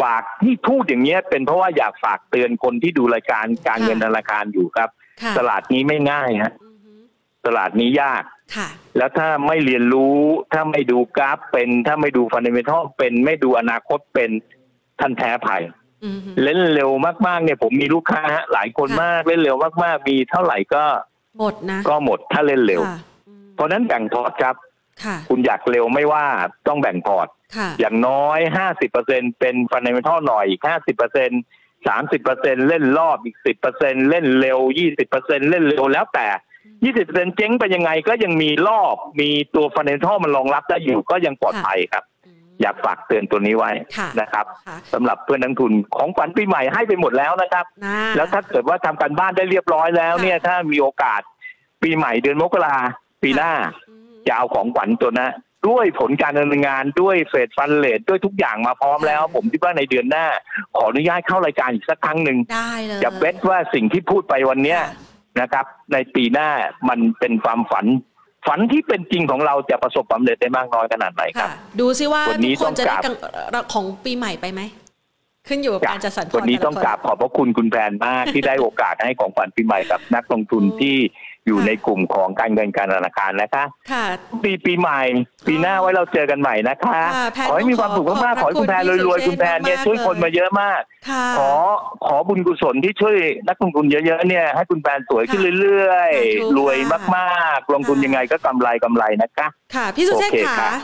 [0.00, 4.88] ฝากที่พูดอย่างเงี้ยเป็นเพราะว่าอยากฝากเตือนคนที่ดูรายการการค่ะเงินธนาคารอยู่ครับ
[5.22, 7.00] ค่ะตลาดนี้ไม่ง่ายฮะอือหือ
[7.46, 8.22] ตลาดนี้ยาก
[8.56, 10.16] ค่ะแล้วถ้าไม่เรียนรู้
[10.52, 14.30] ถ้าไม่ดูกราฟเป็น ถ้าไม่ดูฟันเดเมทัลเป็น ไม่ดูอนาคตเป็น
[15.00, 15.85] ท่านแพ้ภัยอืม
[16.44, 16.90] เล่นเร็ว
[17.26, 20.84] มากๆเนี่ยผมมีลูกค้าฮะหลายคนมากเล่นเร็วมากๆ มีเท่าไหร่ก็
[21.38, 24.56] หมดนะก็หมดถ้าเล่นเร็วค่ะอืมเพราะฉะนั้นแบ่งพอร์ตครับ
[25.04, 26.24] ค่ะคุณอยากเร็วไม่ว่า
[26.68, 31.30] ต้องแบ่ง port ค่ะอย่างน้อยห้าสิบเปอร์เซ็นเป็น fundamental หน่อยอีกห้าสิบเปอร์เซ็น
[31.88, 36.26] สามสิบเปอร์เซ็นเล่นรอบอีกสิบเปอร์เซ็นเล่นเร็วยี่สิบเปอร์เซ็นเล่นเร็วแล้วแต่
[36.84, 42.04] ยี่สิบเปอร์เซ็นเจ๊งไปยังไงก็ยังมีรอบมีตัว fundamental มันรองรับได้อยู่ก็ยังปลอดภัยครับ
[42.56, 51.20] อืมอยากฝากเตือนตัวนี้ไว้ค่ะนะครับค่ะสำหรับเพื่อนนักทุนของขวัญปีใหม่ให้ไปหมดแล้วนะครับนะแล้วถ้าเกิดว่าทำการบ้านได้เรียบร้อยแล้วค่ะเนี่ยถ้ามีโอกาส
[51.82, 52.76] ปีใหม่เดือนมกรา
[53.22, 53.52] ปีหน้า
[53.88, 55.28] อืมจะเอาของขวัญตัวนะ
[55.68, 60.26] ด้วยผลการดำเนินงานด้วยเฟดฟันเลทด้วยทุกอย่างมาพร้อมแล้ว ผมคิดว่าในเดือนหน้า
[60.76, 64.90] ขออนุญาตเข้ารายการอีกสักครั้งหนึ่งได้เลยจะเบสว่าสิ่งที่พูดไปวันเนี้ยค่ะ
[65.40, 66.50] นะครับ ในปีหน้า
[66.88, 67.86] มันเป็นความฝัน
[68.46, 73.10] ฝันที่เป็นจริงของเราจะประสบความสำเร็จได้มากน้อยขนาดไหนครัค่ะบดูซิว่าวันนี้ทุกคนจะต้องได้
[73.52, 74.60] กราบกังของปีใหม่ไปไหม
[75.48, 80.96] ขึ้นอยู่กับการจัดสรรพอร์ตวันนี้แต่ละต้องคกราบขอบพระคุณคุณแพนมากที่ได้โอกาสให้ของขวัญปีใหม่กับนักลงทุนอืมที่
[81.46, 84.04] อยู่ค่ะในกลุ่มของการเงินการธนาคารนะคะค่ะ
[84.44, 85.02] ปีปีใหม่
[85.46, 90.80] ปีหน้าไว้เราเจอกันใหม่นะคะค่ะแพนขอให้มีความสุขมากๆขอให้คุณแพนรวยๆคุณแพนเนี่ยช่วยคนมาเยอะมาก
[91.10, 91.50] ค่ะขอ
[92.06, 93.16] ขอบุญกุศลที่ช่วย
[93.48, 96.76] นักลงทุนเยอะๆเนี่ยให้คุณแพนสวยขึ้นเรื่อยค่ะๆรวย
[97.16, 100.76] มากๆลงทุนยังไงก็กำไรกำไรนะคะ ค่ะ พี่สุเชษโอเคฐ์ครัค่ะบ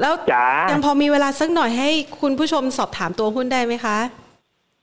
[0.00, 1.90] แล้วจ๋ายังพอมีเวลาสักหน่อยให้
[2.20, 3.96] คุณผู้ชมสอบถามตัวหุ้นได้ไหมคะ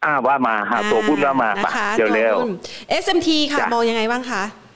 [0.05, 2.53] อ่าว่ามาหาตัวหุ้นว่ามาอ่ปะนะคะเดี๋ยวเร็วตัวหุ้น
[3.03, 4.66] SMT ค่ะจ้ะมองยังไงบ้างคะ S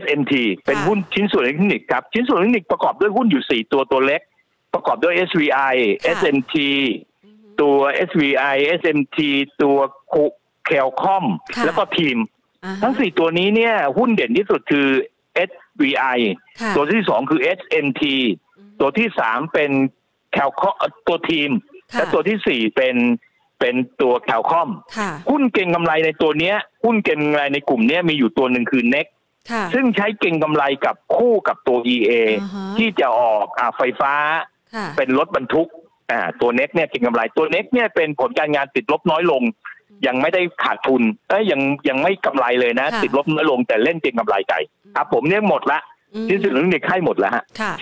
[0.00, 0.34] SMT
[0.64, 4.20] เป็นค่ะหุ้นชิ้นส่วนอิเล็กทรอนิกส์ครับ ชิ้นส่วนอิเล็กทรอนิกส์ประกอบด้วยหุ้นอยู่ 4 ตัวตัวเล็ก
[4.74, 6.54] ประกอบด้วย SVI ค่ะ SMT
[7.60, 7.78] ตัว
[8.08, 9.18] SVI SMT
[9.62, 9.76] ตัว
[10.66, 11.24] Cal-Comp
[11.56, 12.16] ค่ะแล้วก็ทีม
[12.64, 14.88] อ่าฮะทั้ง 4 ตัวนี้เนี่ยหุ้นเด่นที่สุดคือ
[15.48, 16.18] SVI
[16.60, 18.02] ค่ะตัวที่ 2 คือ SMT
[18.80, 19.70] ตัวที่ 3 เป็น
[20.32, 20.70] แคลคอ
[21.06, 21.50] ตัวทีม
[21.92, 22.96] ค่ะและตัวที่ 4 เป็น
[23.60, 29.21] เป็นตัวแคลคอมค่ะหุ้นเก่งกำไรในตัวเนี้ยหุ้นเก่งกำไรในกลุ่มเนี้ยมีอยู่ตัวหนึ่งคือ NEX ค่ะ
[29.74, 32.12] ซึ่งใช้เก่งกำไรกับคู่กับตัว EA
[32.42, 34.14] อ่าฮะที่จะออกอ่าไฟฟ้า
[34.74, 35.68] ค่ะเป็นรถบรรทุก
[36.10, 39.42] อ่าตัวเน็กเนี่ยเก่งกำไรตัวเน็กเนี่ยเป็นผลการงานติดลบน้อยลง
[40.06, 44.60] ยังไม่ได้ขาดทุนเอ้ยยังยังไม่กำไรเลยนะค่ะติดลบน้อยลงแต่เล่นเก่งกำไรไก่
[44.96, 45.78] ครับผมเนี่ยหมดละ
[46.14, 47.72] อืมที่สุดแล้วเด็กให้หมดแล้วฮะค่ะ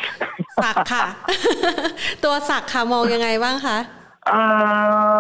[0.63, 1.05] สักค่ะ
[2.25, 3.79] ตัวสักค่ะมองยังไงบ้างคะ
[4.31, 4.41] อ่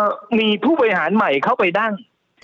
[0.01, 0.03] า
[0.38, 1.93] มีผู้บริหารใหม่เข้าไปดั้ง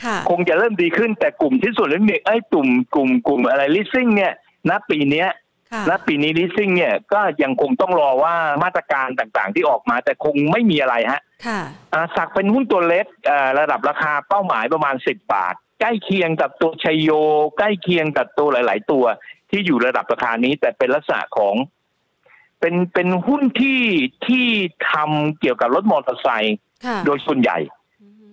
[0.05, 4.33] ค่ะคงจะเริ่มดีขึ้นแต่กลุ่มที่สุดแล้วเด็กไอ้ยกลุ่มกลุ่มกลุ่มอะไรลิสซิ่งเนี่ย
[4.71, 5.29] ณปีเนี้ย
[5.73, 11.61] ค่ะณปีนี้ลิสซิ่งเนี่ยก็ยังคงต้องรอว่ามาตรการต่างๆที่ออกมา แต่คงไม่มีอะไรฮะค่ะ
[11.93, 17.11] อ่าสักเป็นหุ้นตัวเล็กอ่าระดับราคาเป้าหมายประมาณ10บาท ใกล้เคียงกับตัวชัยโย
[17.59, 19.05] ใกล้เคียงกับตัวหลาย ๆ ตัว
[19.51, 21.55] ที่อยู่ระดับราคานี้แต่เป็นลักษณะของ
[22.61, 23.81] เป็นเป็นหุ้นที่
[24.27, 24.47] ที่
[24.93, 27.59] ทำเกี่ยวกับรถมอเตอร์ไซค์ค่ะโดยส่วนใหญ่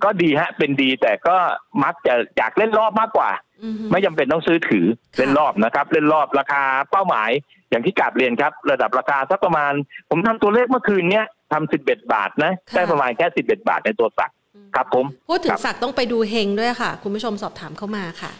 [0.03, 1.35] ก็ดีฮะ เป็นดีแต่ก็
[1.83, 3.29] มักจะอยากเล่นรอบมากกว่า
[3.63, 4.85] อือฮึไม่จำเป็นต้องซื้อถือ
[5.15, 7.29] ค่ะเล่นรอบนะครับ เล่นรอบราคาเป้าหมาย
[7.69, 9.73] อย่างที่กราบเรียนครับ ระดับราคาสักประมาณ
[10.09, 14.31] ผมทำตัวเลขเมื่อคืนเนี้ยทำสิบเอ็ดบาทนะค่ะได้ประมาณแค่สิบเอ็ดบาทในตัว SAK
[14.75, 18.31] ครับผมพูดถึคงรับสักต้องไปดูเฮงด้วยค่ะ คุณผู้ชมสอบถามเข้ามาค่ะ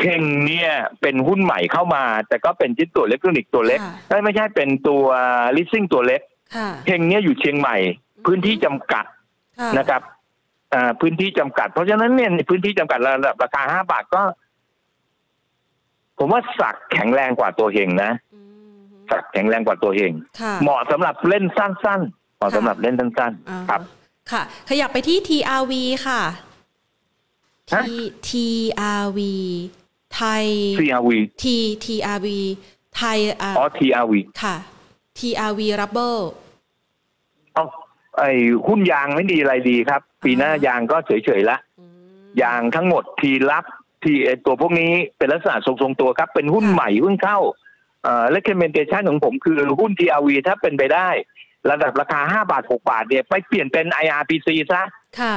[0.00, 0.70] เฮงเนี่ย
[1.00, 5.04] เป็นหุ้นใหม่เข้ามา แต่ก็เป็นชิ้นตัวอิเล็กทรอนิกส์ตัวเล็กค่ะเอ้ยไม่ใช่เป็นตัว
[5.56, 6.20] ลิสซิ่งตัวเล็ก
[6.56, 7.76] ค่ะเฮงเนี่ยอยู่เชียงใหม่
[8.26, 9.04] พื้นที่จำกัด
[9.60, 10.15] ค่ะนะครับอ่า
[11.00, 14.22] พื้นที่จำกัด เพราะฉะนั้นเนี่ยในพื้นที่จำกัดระดับราคาห้าบาทก็
[16.18, 18.40] ผมว่าสักแข็งแรงกว่าตัวเฮงนะอื
[18.76, 18.78] ม
[19.10, 23.80] สักแข็งแรงกว่าตัวเฮงค่ะเหมาะสำหรับเล่นสั้นๆเหมาะค่ะสำหรับเล่นสั้นอ่าๆครับ
[24.30, 25.72] ค่ะ ขยับไปที่ TRV
[26.06, 26.22] ค่ะ
[27.70, 27.82] T ฮะ
[28.28, 29.20] TRV
[30.14, 30.46] ไทย
[30.80, 31.10] CRV
[31.42, 31.44] T
[31.84, 32.28] TRV
[32.96, 34.12] ไทยอ่าอ๋อ TRV
[34.42, 34.56] ค่ะ
[35.18, 36.45] TRV Rubber เอ้า
[38.18, 38.32] ไอ้
[38.66, 41.92] หุ้นยางไม่ดีอะไรดีครับ ปีหน้ายางก็เฉยๆละอืม
[42.42, 43.64] ยางทั้งหมดทีรับ
[44.02, 47.38] ทีไอ้ตัวพวกนี้เป็นลักษณะทรงๆตัวครับ เป็นหุ้นค่ะใหม่หุ้นเข้า
[48.02, 51.08] เอ่อ recommendation ของผมคือหุ้น TRV ถ้าเป็นไปได้
[51.70, 54.82] ระดับราคา5บาท6บาทเนี่ยไปเปลี่ยนเป็น IRPC ซะ
[55.20, 55.36] ค่ะ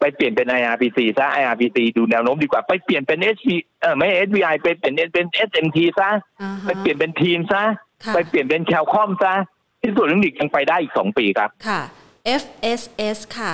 [0.00, 3.48] ไปเปลี่ยนเป็น IRPC ซะ IRPC ดูแนวโน้มดีกว่าไปเปลี่ยนเป็น SV
[3.80, 6.10] เออไม่ SVI ไปเปลี่ยนเป็น SMT ซะ
[6.42, 7.62] อ่าฮะไปเปลี่ยนเป็นทีมซะ
[8.04, 9.34] ค่ะไปเปลี่ยนเป็นแคลคอมซะ
[9.80, 11.80] ที่ส่วนลึกยังไปได้อีกสองปีครับค่ะ
[12.42, 13.52] FSS ค่ะ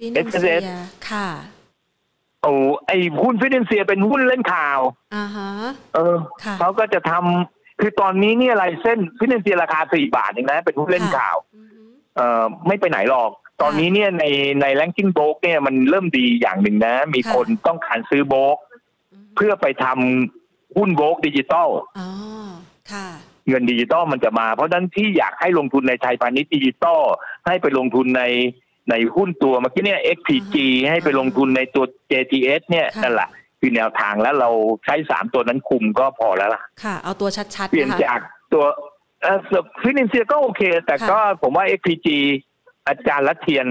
[0.00, 0.60] FSS Financier
[1.10, 1.28] ค่ะ
[2.42, 2.52] โอ้
[2.86, 2.92] ไอ
[3.22, 4.80] หุ้นฟินแลนเซียเป็นหุ้นเล่นข่าว
[5.14, 5.50] อ่าฮะ
[5.94, 11.82] เออค่ะ เขาก็จะทำคือตอนนี้เนี่ยอะไรเส้นฟินแลนเซียราคาสี่บาทเองนะ เป็นหุ้นเล่นข่าว อือฮึ
[12.16, 13.30] เอ่อไม่ไปไหนหรอก
[13.62, 14.24] ตอนนี้เนี่ยใน
[14.60, 18.56] ในแ a งกิ้งโบกเนี่ยมันเริ่มดีอย่างหนึ่งนะ มีค่ะ คนต้องการซื้อโบก
[19.12, 19.86] อือฮึเพื่อไปท
[20.76, 21.68] หุ้นโบกดิจิตอล
[21.98, 22.08] อ๋อ
[22.92, 23.08] ค่ะ
[23.50, 27.00] เงินดิจิตอลมันจะมา เพราะฉะนั้นที่อยากให้ลงทุนในไทยพาณิชย์ดิจิตอล
[27.46, 28.22] ให้ไปลงทุนใน
[28.90, 30.54] ในหุ้นตัวเมื่อกี้เนี่ย XPG
[30.90, 33.28] ให้ไปลงทุนในตัว JTS เนี่ยค่ะนั่นแหละ
[33.60, 34.50] คือแนวทางแล้วเรา
[34.84, 38.20] ใช้สามตัวนั้นคุมก็พอแล้วล่ะ ค่ะ เอาตัวชัดเปลี่ยนๆนะคะจาก
[38.52, 38.64] ตัว
[39.22, 39.38] เอ่อ
[39.82, 42.08] Finansia ก็โอเค แต่ค่ะก็ผมว่า XPG
[42.88, 43.66] อาจารย์ละเทียน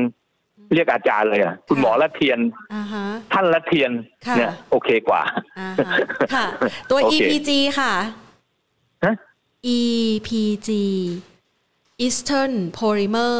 [0.73, 2.39] เรียกอาจารย์เลยอะคุณหมอระเฑียร
[2.73, 3.03] อ่าฮะ
[3.33, 3.91] ท่านระเฑียร
[4.27, 5.21] ค่ะเนี่ยโอเคกว่า
[5.59, 5.97] อ่าฮะ
[6.33, 6.45] ค่ะ
[6.89, 7.49] ตัวโอเค EPG
[7.79, 7.91] ค่ะ
[9.03, 9.13] ฮะ
[9.65, 10.69] EPG
[12.05, 13.39] Eastern Polymer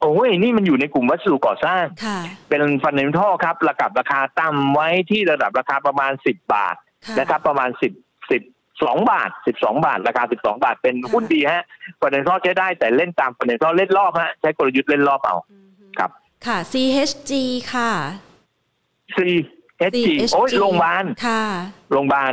[0.00, 2.18] โอ้ยนี่มันอยู่ในกลุ่มวัสดุก่อสร้างค่ะ
[2.48, 6.76] เป็น fundamental ครับระดับราคาต่ำไว้ที่ระดับราคาประมาณ10บาท
[7.06, 7.82] ค่ะนะครับ ประมาณ10
[8.30, 9.30] 12บาท
[9.60, 11.64] 12บาท ราคา12บาทเป็นค่ะหุ้นดีฮะ
[12.00, 16.10] fundamental ใช้ได้แต่เล่นตาม fundamental เล่นรอบฮะใช้กลยุทธ์เล่นรอบเอาอือฮึครับ
[16.46, 17.32] ค่ะ CHG
[17.72, 17.90] ค่ะ
[19.16, 19.18] C
[19.90, 21.42] H G โอ้ยโรงพยาบาลค่ะ
[21.92, 22.32] โรงพยาบาล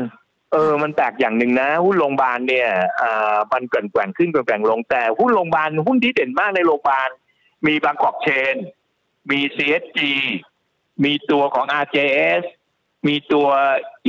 [0.51, 2.67] เออ มันแปลกอย่างหนึ่งนะ หุ้นโรงพยาบาลเนี่ย
[3.01, 7.09] อ่ามันแกว่งแกว่งขึ้นแกว่งแกว่งลงแต่หุ้นโรงพยาบาลหุ้นที่เด่นมากในโรงพยาบาล
[7.67, 8.55] มีบางกอกเชน
[9.31, 9.99] มี CSG
[11.03, 12.43] มีตัวของ RJS
[13.07, 13.47] มีตัว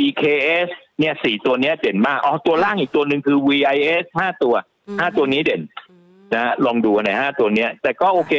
[0.05, 0.69] EKS
[0.99, 4.55] เนี่ยสี่ตัวเนี้ยเด่นมากอ๋อตัวล่างอีกตัวหนึ่งคือ VIS ห้าตัว
[4.89, 6.03] อืมห้าตัวนี้เด่นอืม
[6.35, 8.33] นะลองดูนะห้าตัวเนี้ย แต่ก็โอเค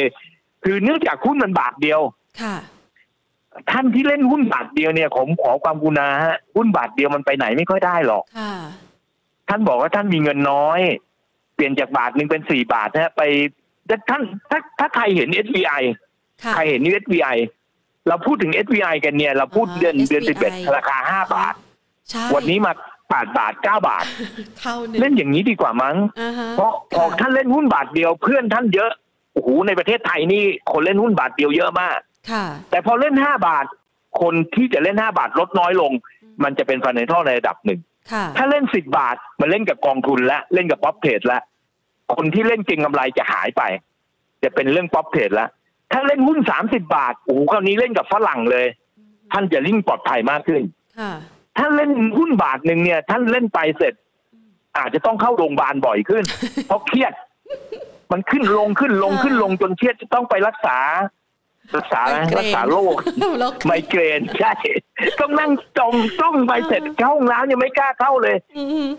[0.63, 2.01] คือเนื่องจากหุ้นมันบาทเดียว
[2.41, 2.55] ค่ะ
[3.71, 8.53] ท่านที่เล่นหุ้นบาทเดียวเนี่ยผมขอความกรุณาฮะหุ้นบาทเดียวมันไปไหนไม่ค่อยได้หรอกค่ะ
[9.49, 10.79] ท่านบอกว่าท่านมีเงินน้อย
[11.55, 13.21] เปลี่ยนจากบาทหนึ่งเป็นสี่บาทนะฮะไป
[13.87, 15.81] แต่ท่านถ้าถ้าใครเห็น SBI
[16.43, 17.37] ค่ะใครเห็นนี่ SBI
[18.07, 21.53] เราพูดถึง SBI กันเนี่ย เราพูดอ่าเดือนเดือน SBI สิบเอ็ดราคาห้าบาท
[22.09, 22.71] ใช่วันนี้มา
[23.09, 24.05] แปดบาทเก้าบาท
[24.59, 28.91] เข้าหนึ่งเล่นอย่างนี้ดีกว่ามั้งอ่าฮะเพราะพอท่านเล่นหุ้นบาทเดียวเพื่อนท่านเยอะ
[29.33, 32.10] โอ้โหในประเทศไทยนี่คนเล่นหุ้นบาทเดียวเยอะมากค่ะ
[32.69, 33.65] แต่พอเล่นห้าบาท
[34.21, 35.91] คนที่จะเล่นห้าบาทลดน้อยลง
[36.43, 37.79] มันจะเป็น fundamental ในระดับหนึ่ง
[38.11, 41.39] ค่ะถ้าเล่นสิบบาทมันเล่นกับกองทุนและเล่นกับ prop trade ละ
[42.15, 43.61] คนที่เล่นเก็งกำไรจะหายไป
[44.43, 45.47] จะเป็นเรื่อง prop trade ละ
[45.91, 48.65] ถ้าเล่นหุ้นสามสิบบาทโอ้โหคราวนี้เล่นกับฝรั่งเลย
[49.31, 50.61] ท่านจะยิ่งปลอดภัยมากขึ้น
[50.99, 51.11] ค่ะ
[51.57, 53.93] ถ้าเล่นหุ้นบาทหนึ่งเนี่ย ท่านเล่นไปเสร็จ
[54.77, 56.23] อาจจะต้องเข้าโรงพยาบาลบ่อยขึ้น
[56.67, 57.13] เพราะเครียด
[58.11, 60.77] มันขึ้นลงขึ้นลงขึ้นลงจนเครียดจะต้องไปรักษา
[61.75, 62.95] รักษาอะไรไมเกรนรักษาโรค
[63.39, 64.53] แล้วไมเกรนใช่
[65.19, 68.89] ต้องนั่งจมจ้องไปเสร็จเข้าห้องน้ำยังไม่กล้าเข้าเลยอืม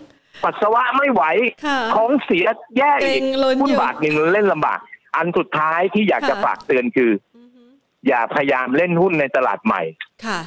[0.43, 1.23] ปัสสาวะไม่ไหว
[1.65, 2.45] ค่ะท้องเสีย
[2.77, 4.79] แย่เกรอีกงล้นหุ้นอยู่บาทหนึ่งเล่นลำบาก
[5.15, 7.61] อันสุดท้ายที่อยากจะค่ะฝากเตือนคืออือฮึ
[8.07, 9.81] อย่าพยายามเล่นหุ้นในตลาดใหม่
[10.25, 10.39] ค่ะ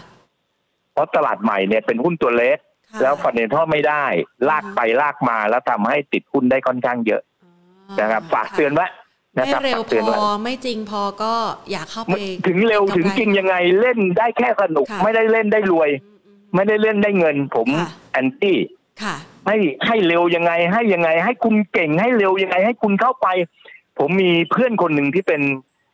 [0.93, 2.59] เพราะตลาดใหม่เนี่ยเป็นหุ้นตัวเล็ก
[2.93, 4.05] ค่ะแล้วฟันเดนทัลไม่ได้
[4.49, 7.51] ลากไปลากมาแล้วทำให้ติดหุ้นได้ค่อนข้างเยอะอ๋
[7.95, 8.93] อนะครับ ฝากเตือนไว้นะ
[9.37, 11.33] ไม่ครับเร็วฝากพเตือนไว้อไม่จริงพอก็
[11.73, 12.17] อยากเข้าไป
[12.47, 18.59] ถึงเร็วถึงจริงยังไงเล่นได้แค่สนุกค่ะไม่ได้เล่นได้รวยอืมอืมไม่ได้เล่นได้เงิน ผมค่ะแอนตี้
[19.03, 19.17] ค่ะ
[19.47, 19.57] ให้
[19.87, 23.29] ให้เร็วยังไง ให้ยังไง ให้คุณเก่งให้เร็วยังไง ให้คุณเข้าไป
[23.99, 25.43] ผมมีเพื่อนคนหนึ่งที่เป็น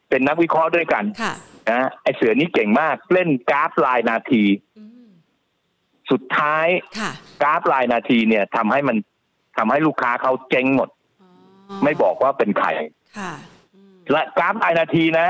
[0.09, 1.35] เป็นนักวิเคราะห์ด้วยกันค่ะ
[1.71, 4.45] นะไอเสือนี่เก่งมากเล่นกราฟรายนาที
[4.79, 5.09] อืม
[6.11, 6.67] สุดท้าย
[6.99, 7.11] ค่ะ
[7.43, 8.97] กราฟรายนาทีเนี่ยทำให้มัน
[9.57, 10.89] ทำให้ลูกค้าเขาเจ๊งหมด
[11.23, 12.69] อ๋อไม่บอกว่าเป็นใคร
[13.19, 13.33] ค่ะ
[13.75, 15.29] อืมและกราฟรายนาทีนะ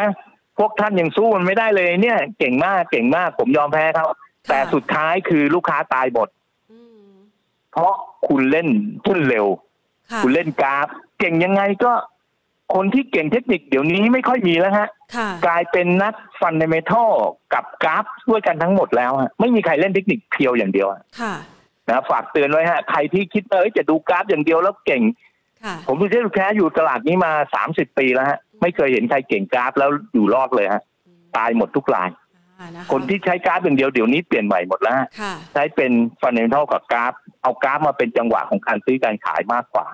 [0.58, 4.06] พวกท่านยังสู้มันไม่ได้เลยเนี่ย เก่งมากเก่งมาก ผมยอมแพ้เขา
[4.48, 6.28] แต่สุดท้ายคือลูกค้าตายหมด
[6.72, 7.10] อืม
[7.72, 7.94] เพราะ
[8.28, 8.68] คุณเล่น
[9.06, 9.46] หุ้นเร็ว
[10.10, 10.86] ค่ะคุณเล่นกราฟ
[11.18, 11.92] เก่งยังไงก็
[12.74, 17.10] คนที่เก่งเทคนิคเดี๋ยวนี้ไม่ค่อยมีแล้วฮะค่ะกลายเป็นนักฟันเดเมทัล
[17.54, 21.34] กับกราฟด้วยกันทั้งหมดแล้วฮะไม่มีใครเล่นเทคนิคเพียวอย่างเดียวฮะค่ะ
[21.88, 25.02] นะฝากเตือนไว้ฮะ ใครที่คิดว่าเอ้ยจะดูกราฟอย่างเดียวแล้วเก่ง
[25.64, 30.82] ค่ะผมดูเช่นแค่อยู่ตลาดนี้มาสามสิบปีแล้วฮะ ไม่เคยเห็นใครเก่งกราฟแล้วอยู่รอดเลยฮะ
[31.36, 32.08] ตายหมดทุกราย
[32.60, 39.86] อ่าะะคนที่ใช้กราฟอย่างเดียวเดี๋ยวนี้เปลี่ยนใหม่หมดแล้วฮะค่ะใช้เป็นfundamental กับกราฟ เอากราฟมาเป็นจังหวะของการซื้อการขายมากกว่า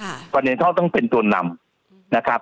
[0.00, 2.40] ค่ะ fundamental ต้องเป็นตัวนำนะครับ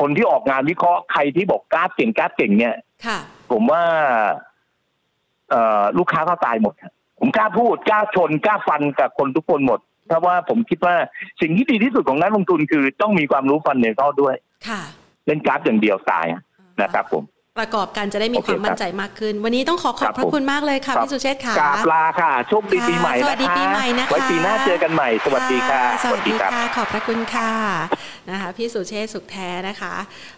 [0.00, 2.74] คนที่ออกงานวิเคราะห์ใครที่บอกกราฟเก่งกราฟเก่งเนี่ย
[3.06, 3.18] ค่ะ
[3.50, 3.82] ผมว่า
[5.50, 6.74] เอ่อลูกค้าก็ตายหมด
[7.18, 10.94] ผมกล้าพูดกล้าชนกล้าฟันกับคนทุกคนหมด เพราะว่าผมคิดว่า
[11.40, 14.34] สิ่งที่ดีที่สุดของนักลงทุนคือต้องมีความรู้ fundamental ด้วย
[14.68, 14.80] ค่ะ
[15.26, 16.26] เล่นกราฟอย่างเดียวตาย
[16.82, 17.24] นะครับผม
[17.60, 27.50] ประกอบกันจะได้มีโอเคความมั่นใจมากขึ้น วันนี้ต้องขอขอบครับพระผมคุณมากเลยค่ะครับพี่สุเชษฐ์ค่ะกราบลาค่ะโชคดีค่ะปีใหม่สวันะสดีคะปีใหม่นะคะไว้ปีหน้าเจอกันใหม่ สวัสดีค่ะ สวัสดีค่ะขอบพระคุณค่ะ
[28.30, 29.94] นะคะพี่สุเชษฐ์สุขแท้นะคะ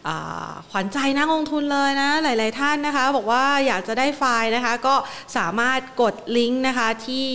[0.08, 4.94] อ่าขวัญใจนักลงทุนเลยนะ หลาย ๆ ท่านนะคะ บอกว่าอยากจะได้ไฟล์นะคะ ก็
[5.36, 7.28] สามารถกดลิงก์นะคะที่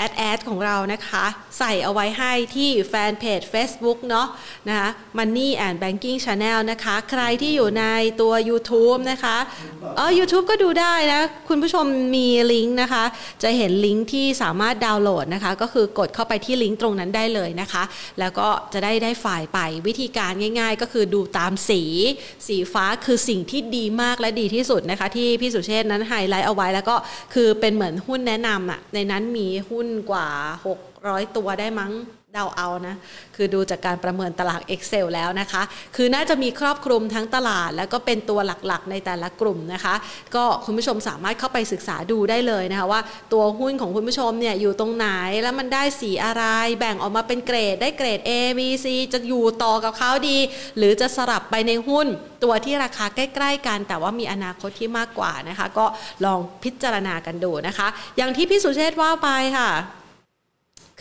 [0.00, 1.24] แอดแอดของเรานะคะ
[1.58, 4.26] ใส่เอาไว้ให้ที่แฟนเพจ Facebook เนาะ
[4.68, 4.88] นะคะ
[5.18, 7.84] Money and Banking Channel นะคะ ใครที่อยู่ใน
[8.20, 9.36] ตัว YouTube นะคะ
[9.96, 11.84] เออ YouTube ก็ดูได้นะ คุณผู้ชม
[12.14, 13.04] มีลิงก์นะคะ
[13.42, 17.82] จะเห็นลิงก์ที่สามารถดาวน์โหลดนะคะ ก็คือกดเข้าไปที่ลิงก์ตรงนั้นได้เลยนะคะ
[18.20, 21.82] แล้วก็จะได้ได้ไฟล์ไปวิธีการง่าย ๆ ก็คือดูตามสี
[22.46, 26.96] สีฟ้าคือสิ่งที่ดีมากและดีที่สุดนะคะ ที่พี่สุเชษนั้นไฮไลท์เอาไว้แล้วก็
[27.34, 30.26] คือเป็นเหมือนหุ้นแนะนำอะในนั้นมีหุ้นนกว่า
[30.80, 31.92] 600 ตัวได้มั้ง
[32.34, 32.96] เดาเอานะ
[33.36, 35.62] คือดูจากการประเมินตลาด Excel แล้วนะคะ
[35.96, 39.94] คือน่าจะมีครอบคลุมทั้งตลาด แล้วก็เป็นตัวหลักๆ ในแต่ละกลุ่มนะคะ
[40.34, 43.00] ก็คุณผู้ชมสามารถเข้าไปศึกษาดูได้เลยนะคะว่า
[43.32, 45.06] ตัวหุ้นของคุณผู้ชมเนี่ยอยู่ตรงไหน
[45.42, 46.44] แล้วมันได้สีอะไร
[46.78, 50.38] แบ่งออกมาเป็นเกรดได้เกรด A B C จะอยู่ต่อกับเขาดี
[50.78, 52.06] หรือจะสลับไปในหุ้น
[52.44, 55.86] ตัวที่ราคาใกล้ ๆ กัน แต่ว่ามีอนาคตที่มากกว่านะคะ ก็
[56.24, 59.28] ลองพิจารณากันดูนะคะ อย่างที่พี่สุเชษว่าไป
[59.58, 59.70] ค่ะ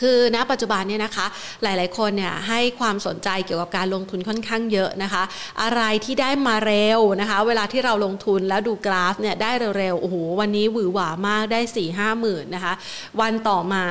[0.01, 1.25] คือณปัจจุบันเนี่ยนะคะ
[1.63, 5.23] หลาย ๆ คนเนี่ยให้ความสนใจเกี่ยวกับการลงทุนค่อนข้างเยอะนะคะ
[5.61, 12.73] อะไรที่ได้มาเร็วนะคะ เวลาที่เราลงทุนแล้วดูกราฟเนี่ยได้เร็วๆโอ้โหวันนี้หวือหวามากได้4ี่ห้าหมื่นนะคะ
[13.21, 13.85] วันต่อมา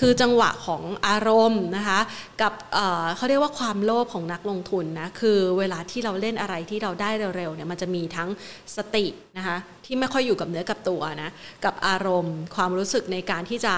[0.00, 2.00] คือจังหวะของอารมณ์นะคะ
[2.42, 8.28] กับเเขาเรียกว่าความโลภของนักลงทุนนะคือเวลาที่เราเล่นอะไรที่เราได้เร็วๆเนี่ยมันจะมีทั้ง
[8.76, 11.30] สตินะคะที่ไม่ค่อยอยู่กับเนื้อกับตัวนะ
[11.64, 13.74] กับอารมณ์ ความรู้สึกในการที่จะ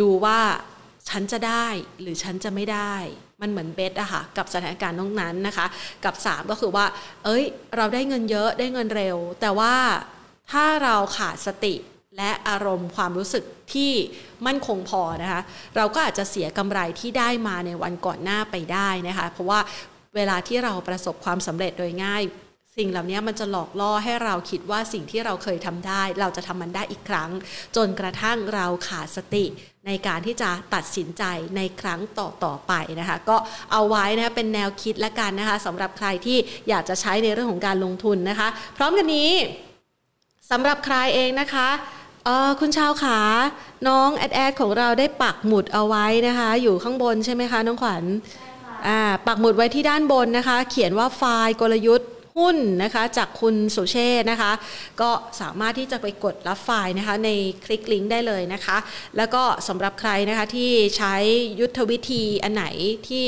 [0.00, 0.38] ดูว่า
[1.08, 1.66] ฉันจะได้
[2.00, 2.94] หรือฉันจะไม่ได้
[3.40, 5.66] มันเหมือนเบสอะค่ะกับสถานการณ์ตรงนั้นนะคะ
[6.04, 6.86] กับ 3 ก็คือว่า
[7.24, 7.44] เอ้ย
[7.76, 9.74] เราได้เงินเยอะได้เงินเร็ว แต่ว่า
[10.52, 11.74] ถ้าเราขาดสติ
[12.16, 13.44] และอารมณ์ความรู้สึก
[13.74, 13.92] ที่
[14.46, 15.40] มั่นคงพอนะคะ
[15.76, 19.60] เราก็อาจจะเสียกำไรที่ได้มาในวันก่อนหน้าไปได้นะคะ เพราะว่า
[20.16, 22.22] เวลาที่เราประสบความสำเร็จโดยง่าย
[22.82, 27.30] สิ่งเหล่านี้มันจะหลอกล่อให้เราคิดว่าสิ่งที่เราเคยทำได้ เราจะทำมันได้อีกครั้ง
[27.76, 29.44] จนกระทั่งเราขาดสติ
[29.86, 31.24] ในการที่จะตัดสินใจ
[31.56, 33.36] ในครั้งต่อต่อไปนะคะ ก็
[33.72, 39.30] เอาไว้นะคะเป็นแนวคิดและกันนะคะสำหรับใครที่อยากจะใช้ในเรื่องของการลงทุนนะคะ พร้อมกันนี้
[40.50, 41.68] สำหรับใครเองนะคะ
[42.24, 43.20] เออคุณชาวขา
[43.88, 48.04] น้องแอดแอดของเราได้ปักหมุดเอาไว้นะคะ อยู่ข้างบนใช่ไหมคะน้องขวัญ
[48.86, 52.08] อ่าปักหมุดไว้ที่ด้านบนนะคะ เขียนว่าไฟล์กลยุทธ์
[52.38, 54.52] หุ้นนะคะจากคุณสุเชษนะคะ
[55.00, 55.10] ก็
[55.40, 57.30] สามารถที่จะไปกดรับไฟล์นะคะใน
[57.64, 58.76] คลิกลิงก์ได้เลยนะคะ
[59.16, 61.14] แล้วก็สำหรับใครนะคะที่ใช้
[61.60, 62.64] ยุทธวิธีอันไหน
[63.08, 63.26] ที่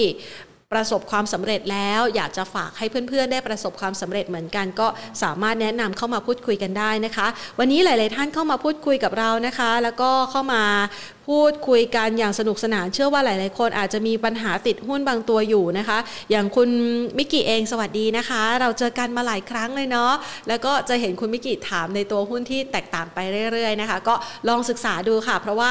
[0.72, 4.88] ประสบความสำเร็จแล้วอยากจะฝากให้เพื่อนๆ ได้ประสบความสำเร็จเหมือนกัน ก็
[5.22, 7.26] สามารถแนะนำเข้ามาพูดคุยกันได้นะคะ
[7.58, 10.62] วันนี้หลาย ๆ ท่านเข้ามาพูดคุยกับเรานะคะ แล้วก็เข้ามา
[11.28, 15.98] พูดคุยกันอย่างสนุกสนานเชื่อว่าหลาย ๆ คนอาจจะมีปัญหาติดหุ้นบางตัวอยู่นะคะ
[16.30, 16.70] อย่างคุณ
[17.18, 20.12] มิกกี้เองสวัสดีนะคะ เราเจอกันมาหลายครั้งเลยเนาะ
[20.48, 23.18] แล้วก็จะเห็นคุณมิกกี้ถามในตัวหุ้นที่แตกต่างไป
[23.52, 24.14] เรื่อย ๆ นะคะ ก็
[24.48, 25.70] ลองศึกษาดูค่ะ เพราะว่า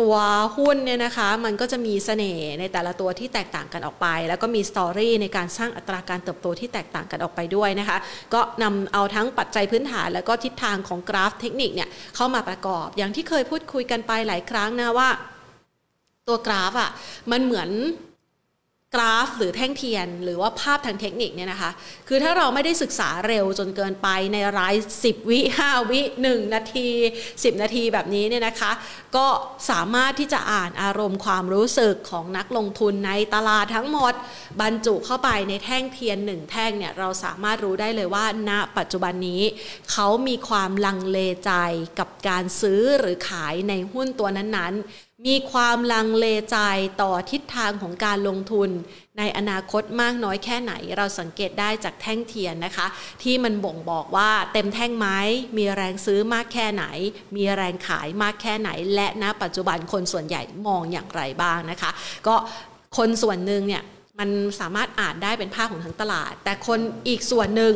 [0.00, 0.14] ตัว
[0.56, 7.98] หุ้นเนี่ยนะคะ มันก็จะมีเสน่ห์ในแต่ละตัวที่แตกต่างกันออกไป แล้วก็มีสตอรี่ในการสร้างอัตราการเติบโตที่แตกต่างกันออกไปด้วยนะคะ
[8.34, 15.08] ก็นำเอาทั้งปัจจัยพื้นฐาน แล้วก็ทิศทางของกราฟเทคนิคเนี่ยเข้ามาประกอบ อย่างที่เคยพูดคุยกันไปหลายครั้งนะว่า
[16.28, 16.90] ตัวกราฟอะ่ะ
[17.30, 17.68] มันเหมือน
[18.94, 21.70] กราฟหรือแท่งเทียน หรือว่าภาพทางเทคนิคเนี่ยนะคะ
[22.08, 26.88] คือถ้าเราไม่ได้ศึกษาเร็วจนเกินไปในราย 10 วิ 5 วิ 1 นาที
[27.30, 28.72] 10 นาทีแบบนี้เนี่ยนะคะ
[29.16, 29.26] ก็
[29.70, 34.14] สามารถที่จะอ่านอารมณ์ความรู้สึกของนักลงทุนในตลาดทั้งหมด
[34.60, 39.42] บรรจุเข้าไปในแท่งเทียนหนึ่งแท่งเนี่ยเราสามารถรู้ได้เลยว่า ณปัจจุบันนี้
[39.90, 41.52] เขามีความลังเลใจ
[41.98, 46.58] กับการซื้อหรือขายในหุ้นตัวนั้นๆ มีความลังเลใจ
[47.02, 48.70] ต่อทิศทางของการลงทุน
[49.18, 52.86] ในอนาคตมากน้อยแค่ไหน เราสังเกตได้จากแท่งเทียนนะคะ
[53.22, 55.08] ที่มันบ่งบอกว่าเต็มแท่งไหม
[55.56, 56.84] มีแรงซื้อมากแค่ไหน
[57.36, 61.90] มีแรงขายมากแค่ไหน และณปัจจุบันคนส่วนใหญ่มองอย่างไรบ้างนะคะ
[62.26, 62.34] ก็
[62.96, 63.82] คนส่วนหนึ่งเนี่ย
[64.18, 64.28] มัน
[64.60, 67.74] สามารถอ่านได้เป็นภาพของทั้งตลาด แต่คนอีกส่วนหนึ่ง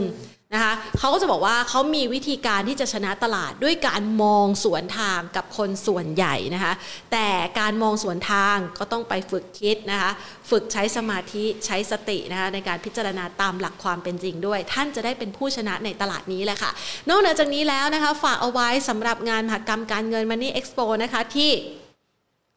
[0.55, 6.73] นะคะเขาก็จะบอกว่าเขามีวิธีการที่จะชนะตลาดด้วยการมองสวนทางกับคนส่วนใหญ่นะคะ
[7.13, 7.29] แต่
[7.61, 10.11] การมองสวนทางก็ต้องไปฝึกคิดนะคะ
[10.51, 16.71] ฝึกใช้สมาธิใช้สตินะคะในการพิจารณาตามหลักความเป็นจริงด้วย ท่านจะได้เป็นผู้ชนะในตลาดนี้แหละค่ะ
[17.11, 21.51] นอกจากนี้แล้วนะคะฝากเอาไว้สำหรับงานมหกรรมการเงินมันนี่เอ็กซ์โปนะคะที่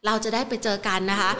[0.05, 1.31] เราจะได้ไปเจอกันนะคะ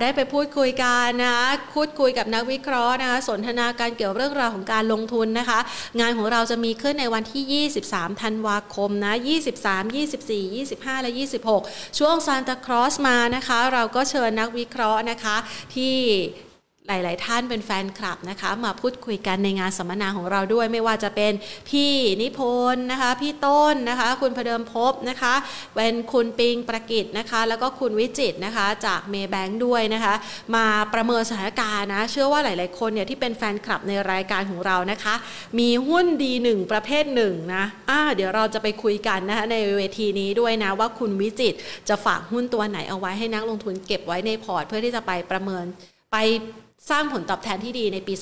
[0.00, 5.58] ได้ไปพูดคุยกันนะคะพูดคุยกับนักวิเคราะห์นะคะ สนทนาการเกี่ยวเรื่องราวของการลงทุนนะคะ
[6.00, 9.14] งานของเราจะมีขึ้นในวันที่ 23 ธันวาคมนะ
[9.72, 9.82] 23
[10.24, 11.10] 24 25 และ
[11.54, 15.36] 26 ช่วงซานตาครอสมานะคะ เราก็เชิญนักวิเคราะห์นะคะ
[15.74, 15.96] ที่
[16.88, 21.32] หลาย ๆ ท่านเป็นแฟนคลับนะคะ มาพูดคุยกันในงานสัมมนาของเราด้วย ไม่ว่าจะเป็น
[21.68, 22.40] พี่นิพ
[22.74, 25.34] นธ์นะคะ พี่ต้นนะคะ คุณพเดิมพบนะคะ
[25.74, 30.14] เป็นคุณปิงประกิตนะคะ แล้วก็คุณวิจิตนะคะ จากเมย์แบงค์ด้วยนะคะ
[30.54, 35.14] มาประเมินสถานการณ์นะ เชื่อว่าหลาย ๆ คนเนี่ยที่เป็นแฟนคลับในรายการของเรานะคะ
[35.58, 41.54] มีหุ้นดีหนึ่งประเภทหนึ่งนะอ่าเดี๋ยวเราจะไปคุยกันนะคะในเวทีนี้ด้วยนะว่าคุณวิจิต
[41.88, 45.66] จะฝากหุ้นตัวไหนเอาไว้ให้นักลงทุนเก็บไว้ในพอร์ต เพื่อที่จะไปประเมิน
[46.12, 46.16] ไป
[46.90, 48.14] สร้างผลตอบแทนที่ดีในปี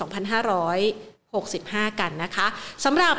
[1.95, 2.47] 2565 กันนะคะ
[2.85, 3.17] สำหรับ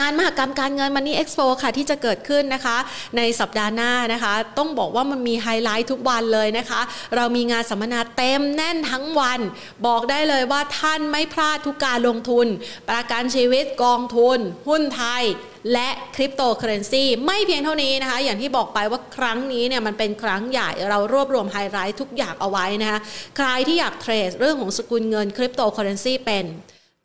[0.00, 2.76] งานมหกรรมการเงิน Money Expo ค่ะที่จะเกิดขึ้นนะคะ
[3.16, 6.80] ในสัปดาห์หน้านะคะ ต้องบอกว่ามันมีไฮไลท์ทุกวันเลยนะคะ
[7.16, 9.40] เรามีงานสัมมนาเต็มแน่นทั้งวัน
[9.86, 12.46] บอกได้เลยว่าท่านไม่พลาดทุกการลงทุน
[12.90, 15.22] ประกันชีวิตกองทุน หุ้นไทย
[15.72, 22.98] และคริปโตเคอเรนซีไม่เพียงเท่านี้นะคะ อย่างที่บอกไปว่าครั้งนี้เนี่ยมันเป็นครั้งใหญ่เรารวบรวมไฮไลท์ทุกอย่างเอาไว้นะคะ
[23.36, 26.44] ใครที่อยากเทรดเรื่องของสกุลเงินคริปโตเคอเรนซีเป็น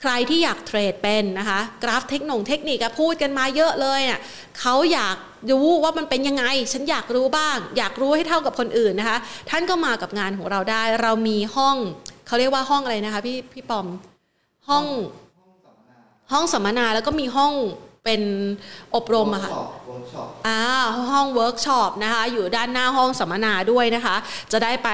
[0.02, 4.20] ใครที่อยากเทรดเป็นนะคะ กราฟเทคโนเทคนิคพูดกันมาเยอะเลยเนี่ย
[4.60, 5.16] เขาอยาก
[5.50, 9.18] รู้ว่ามันเป็นยังไง ฉันอยากรู้บ้าง อยากรู้ให้เท่ากับคนอื่นนะคะ
[9.50, 11.76] ท่านก็มากับงานของเราได้ เรามีห้อง
[12.26, 13.86] เขาเรียกว่าห้องอะไรนะคะพี่พี่ปอม
[14.68, 14.84] ห้อง
[16.32, 17.52] ห้องสัมมนาแล้วก็มีห้อง
[18.06, 18.22] เป็น
[18.94, 19.52] อบรมอะค่ะ
[20.48, 20.60] อ่า
[21.10, 24.16] ห้องเวิร์กช็อปนะคะ อยู่ด้านหน้าห้องสัมมนาด้วยนะคะ
[24.52, 24.90] จะได้ไป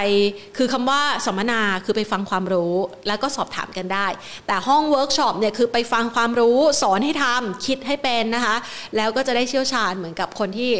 [0.57, 2.74] คือคำว่าสัมมนาคือไปฟังความรู้
[3.09, 4.07] แล้วก็สอบถามกันได้
[4.46, 8.57] แต่ห้องเวิร์กช็อปเนี่ยคือไปฟังความรู้สอนให้ทำคิดให้เป็นนะคะ
[8.96, 10.70] แล้วก็จะได้เชี่ยวชาญเหมือนกับคนที่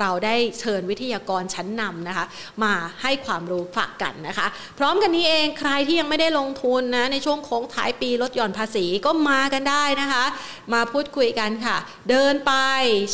[0.00, 2.24] เราได้เชิญวิทยากรชั้นนำนะคะ
[2.62, 4.46] มาให้ความรู้ฝากกันนะคะ
[4.78, 10.24] พร้อมกันนี้เองใครที่ยังไม่ได้ลงทุนนะในช่วงโค้งท้ายปีลดหย่อนภาษีก็มากันได้นะคะ
[10.72, 11.76] มาพูดคุยกันค่ะ
[12.10, 12.52] เดินไป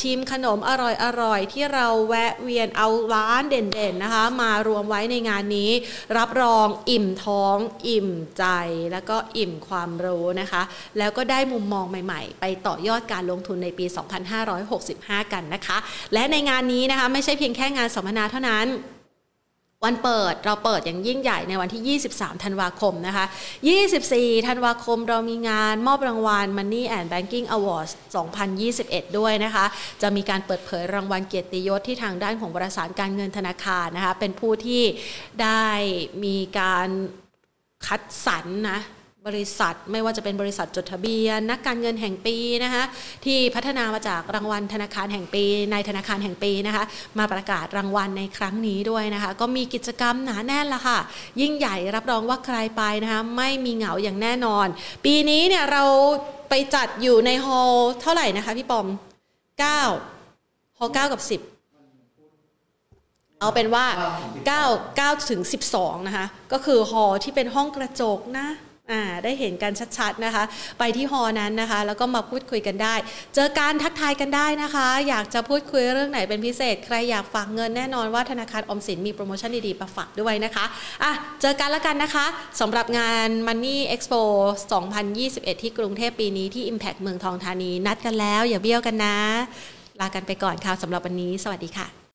[0.00, 5.70] ชิมขนมอร่อยอร่อยที่เราแวะเวียนเอาร้านเด่นๆนะคะ มารวมไว้ในงานนี้
[6.16, 7.56] รับรองอิ่มท้อง
[7.88, 8.44] อิ่มใจ
[8.92, 10.62] แล้วก็อิ่มความรู้นะคะ
[10.98, 13.86] แล้วก็ได้มุมมองใหม่ๆ ไปต่อยอดการลงทุนในปี
[14.58, 15.78] 2565 กันนะคะ
[16.12, 18.68] และในงานนี้นะคะไม่ใช่เพียงแค่งานสัมมนาเท่านั้น
[19.84, 23.24] วันเปิดเราเปิดอย่างยิ่งใหญ่ในวันที่ 23 ธันวาคมนะคะ
[23.86, 27.92] 24 ธันวาคมเรามีงานมอบรางวัล Money and Banking Awards
[28.54, 29.64] 2021 ด้วยนะคะ
[30.02, 34.82] จะมีการเปิดเผยรางวัลเกียรติยศที่ทางด้านของบริษัทการเงินธนาคารนะคะ เป็นผู้ที่
[35.42, 35.66] ได้
[36.24, 36.88] มีการ
[37.86, 38.80] คัดสรรนะ
[39.26, 42.84] บริษัท ไม่ว่าจะเป็นบริษัทจดทะเบียน นักการเงินแห่งปีนะคะ
[43.24, 46.84] ที่พัฒนามาจากรางวัลธนาคารแห่งปี ในธนาคารแห่งปีนะคะ
[47.18, 50.98] มาประกาศรางวัลในครั้งนี้ด้วยนะคะก็มีกิจกรรมหนาแน่นละค่ะ
[51.40, 54.66] ยิ่งใหญ่รับรองว่าใครไปนะคะไม่มีเหงาอย่างแน่นอน
[55.04, 55.84] ปีนี้เนี่ยเรา
[56.48, 58.86] ไปจัดอยู่ในฮอลเท่าไหร่นะคะพี่ปอม
[59.62, 61.30] 9ฮอล9กับ 10
[63.40, 63.86] เอาเป็นว่า
[64.44, 65.40] 9 9 ถึง
[65.74, 68.48] 12 นะคะ ก็คือฮอลที่เป็นห้องกระจกนะ
[69.24, 70.44] ได้เห็นกันชัดๆนะคะ
[70.78, 72.94] ไปที่ฮอนั้นนะคะ แล้วก็มาพูดคุยกันได้
[73.34, 80.64] เจอการทักทายกันได้นะคะ อยากจะพูดคุยเรื่องไหนเป็นพิเศษ ใครอยากฝากเงินแน่นอนว่าธนาคารอมสินมีโปรโมชั่นดีๆมาฝากด้วยนะคะ
[81.02, 82.26] อะเจอกันแล้วกันนะคะ
[82.60, 84.20] สำหรับงาน Money Expo
[84.90, 89.16] 2021 ที่กรุงเทพปีนี้ที่ Impact เมืองทองธานี นัดกันแล้ว อย่าเบี้ยวกันนะ
[90.00, 91.88] ลากันไปก่อนค่ะสำหรับวันนี้ สวัสดีค่ะ